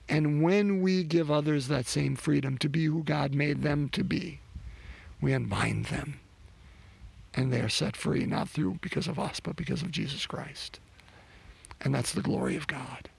And 0.08 0.44
when 0.44 0.82
we 0.82 1.04
give 1.04 1.32
others 1.32 1.68
that 1.68 1.88
same 1.88 2.16
freedom 2.16 2.60
to 2.60 2.70
be 2.70 2.86
who 2.86 3.04
God 3.04 3.34
made 3.34 3.64
them 3.64 3.90
to 3.90 4.04
be, 4.04 4.40
we 5.20 5.34
unbind 5.34 5.86
them. 5.86 6.20
And 7.34 7.52
they 7.52 7.62
are 7.62 7.70
set 7.70 7.96
free, 7.96 8.28
not 8.28 8.50
through 8.50 8.78
because 8.82 9.08
of 9.08 9.18
us, 9.18 9.40
but 9.40 9.56
because 9.56 9.82
of 9.82 9.90
Jesus 9.90 10.28
Christ. 10.28 10.80
And 11.82 11.96
that's 11.96 12.12
the 12.12 12.22
glory 12.22 12.56
of 12.56 12.68
God 12.68 13.10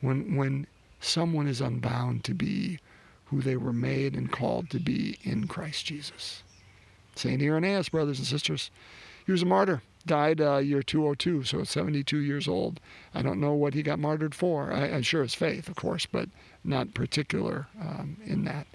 when 0.00 0.36
when 0.36 0.66
someone 1.00 1.46
is 1.46 1.60
unbound 1.60 2.24
to 2.24 2.34
be 2.34 2.78
who 3.26 3.42
they 3.42 3.56
were 3.56 3.72
made 3.72 4.14
and 4.14 4.32
called 4.32 4.70
to 4.70 4.80
be 4.80 5.18
in 5.22 5.46
Christ 5.46 5.86
Jesus. 5.86 6.42
Saint 7.14 7.42
Irenaeus, 7.42 7.88
brothers 7.90 8.18
and 8.18 8.26
sisters, 8.26 8.70
he 9.26 9.32
was 9.32 9.42
a 9.42 9.46
martyr. 9.46 9.82
Died 10.06 10.40
uh, 10.40 10.56
year 10.56 10.82
202, 10.82 11.44
so 11.44 11.64
72 11.64 12.16
years 12.16 12.48
old. 12.48 12.80
I 13.14 13.20
don't 13.20 13.40
know 13.40 13.52
what 13.52 13.74
he 13.74 13.82
got 13.82 13.98
martyred 13.98 14.34
for. 14.34 14.72
I, 14.72 14.88
am 14.88 15.02
sure 15.02 15.22
his 15.22 15.34
faith, 15.34 15.68
of 15.68 15.76
course, 15.76 16.06
but 16.06 16.30
not 16.64 16.94
particular 16.94 17.66
um, 17.80 18.16
in 18.24 18.44
that. 18.44 18.66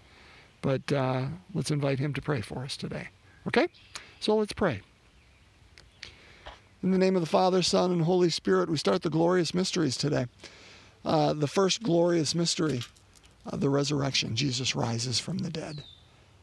But 0.61 0.91
uh, 0.91 1.25
let's 1.53 1.71
invite 1.71 1.97
him 1.97 2.13
to 2.13 2.21
pray 2.21 2.41
for 2.41 2.59
us 2.63 2.77
today. 2.77 3.07
Okay? 3.47 3.67
So 4.19 4.35
let's 4.35 4.53
pray. 4.53 4.81
In 6.83 6.91
the 6.91 6.97
name 6.97 7.15
of 7.15 7.21
the 7.21 7.27
Father, 7.27 7.63
Son, 7.63 7.91
and 7.91 8.03
Holy 8.03 8.29
Spirit, 8.29 8.69
we 8.69 8.77
start 8.77 9.01
the 9.01 9.09
glorious 9.09 9.53
mysteries 9.53 9.97
today. 9.97 10.27
Uh, 11.05 11.33
the 11.33 11.47
first 11.47 11.83
glorious 11.83 12.33
mystery 12.33 12.81
of 13.45 13.59
the 13.59 13.69
resurrection. 13.69 14.35
Jesus 14.35 14.75
rises 14.75 15.19
from 15.19 15.39
the 15.39 15.49
dead. 15.49 15.83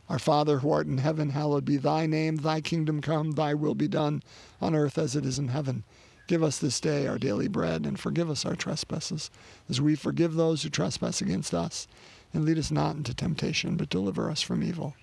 Our 0.08 0.18
Father 0.18 0.58
who 0.58 0.70
art 0.70 0.86
in 0.86 0.98
heaven, 0.98 1.30
hallowed 1.30 1.64
be 1.64 1.76
thy 1.76 2.06
name. 2.06 2.36
Thy 2.36 2.60
kingdom 2.60 3.00
come, 3.00 3.32
thy 3.32 3.54
will 3.54 3.74
be 3.74 3.88
done 3.88 4.22
on 4.60 4.74
earth 4.74 4.98
as 4.98 5.14
it 5.14 5.24
is 5.24 5.38
in 5.38 5.48
heaven. 5.48 5.84
Give 6.26 6.42
us 6.42 6.58
this 6.58 6.80
day 6.80 7.06
our 7.06 7.18
daily 7.18 7.48
bread, 7.48 7.86
and 7.86 7.98
forgive 7.98 8.28
us 8.28 8.44
our 8.44 8.56
trespasses, 8.56 9.30
as 9.68 9.80
we 9.80 9.94
forgive 9.94 10.34
those 10.34 10.62
who 10.62 10.68
trespass 10.68 11.20
against 11.20 11.54
us. 11.54 11.86
And 12.34 12.44
lead 12.44 12.58
us 12.58 12.70
not 12.70 12.96
into 12.96 13.14
temptation, 13.14 13.76
but 13.76 13.88
deliver 13.88 14.30
us 14.30 14.42
from 14.42 14.62
evil. 14.62 14.94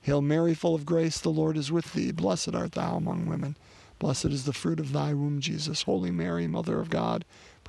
Hail 0.00 0.20
Mary, 0.20 0.54
full 0.54 0.74
of 0.74 0.86
grace, 0.86 1.20
the 1.20 1.30
Lord 1.30 1.56
is 1.56 1.70
with 1.70 1.92
thee. 1.92 2.10
Blessed 2.10 2.54
art 2.54 2.72
thou 2.72 2.96
among 2.96 3.26
women. 3.26 3.56
Blessed 4.00 4.26
is 4.26 4.44
the 4.44 4.52
fruit 4.52 4.80
of 4.80 4.92
thy 4.92 5.14
womb, 5.14 5.40
Jesus. 5.40 5.82
Holy 5.82 6.10
Mary, 6.10 6.48
Mother 6.48 6.80
of 6.80 6.90
God, 6.90 7.24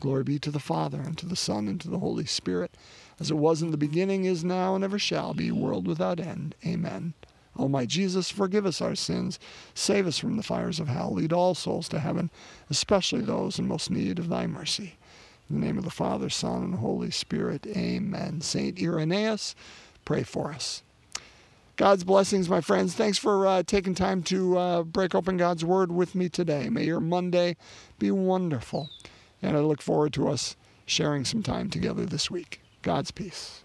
Glory 0.00 0.24
be 0.24 0.38
to 0.38 0.50
the 0.50 0.60
Father, 0.60 1.00
and 1.00 1.16
to 1.18 1.26
the 1.26 1.36
Son, 1.36 1.68
and 1.68 1.80
to 1.80 1.88
the 1.88 1.98
Holy 1.98 2.26
Spirit, 2.26 2.74
as 3.18 3.30
it 3.30 3.36
was 3.36 3.62
in 3.62 3.70
the 3.70 3.76
beginning, 3.76 4.24
is 4.24 4.44
now, 4.44 4.74
and 4.74 4.84
ever 4.84 4.98
shall 4.98 5.32
be, 5.32 5.50
world 5.50 5.86
without 5.86 6.20
end. 6.20 6.54
Amen. 6.66 7.14
O 7.58 7.68
my 7.68 7.86
Jesus, 7.86 8.30
forgive 8.30 8.66
us 8.66 8.82
our 8.82 8.94
sins, 8.94 9.38
save 9.74 10.06
us 10.06 10.18
from 10.18 10.36
the 10.36 10.42
fires 10.42 10.78
of 10.78 10.88
hell, 10.88 11.12
lead 11.12 11.32
all 11.32 11.54
souls 11.54 11.88
to 11.88 12.00
heaven, 12.00 12.30
especially 12.68 13.22
those 13.22 13.58
in 13.58 13.66
most 13.66 13.90
need 13.90 14.18
of 14.18 14.28
thy 14.28 14.46
mercy. 14.46 14.96
In 15.48 15.60
the 15.60 15.66
name 15.66 15.78
of 15.78 15.84
the 15.84 15.90
Father, 15.90 16.28
Son, 16.28 16.62
and 16.62 16.74
Holy 16.74 17.10
Spirit, 17.10 17.66
amen. 17.66 18.42
Saint 18.42 18.78
Irenaeus, 18.80 19.54
pray 20.04 20.22
for 20.22 20.52
us. 20.52 20.82
God's 21.76 22.04
blessings, 22.04 22.48
my 22.48 22.60
friends. 22.60 22.94
Thanks 22.94 23.18
for 23.18 23.46
uh, 23.46 23.62
taking 23.62 23.94
time 23.94 24.22
to 24.24 24.58
uh, 24.58 24.82
break 24.82 25.14
open 25.14 25.36
God's 25.36 25.64
Word 25.64 25.92
with 25.92 26.14
me 26.14 26.28
today. 26.28 26.68
May 26.68 26.84
your 26.84 27.00
Monday 27.00 27.56
be 27.98 28.10
wonderful. 28.10 28.90
And 29.42 29.56
I 29.56 29.60
look 29.60 29.82
forward 29.82 30.12
to 30.14 30.28
us 30.28 30.56
sharing 30.86 31.24
some 31.24 31.42
time 31.42 31.70
together 31.70 32.06
this 32.06 32.30
week. 32.30 32.62
God's 32.82 33.10
peace. 33.10 33.64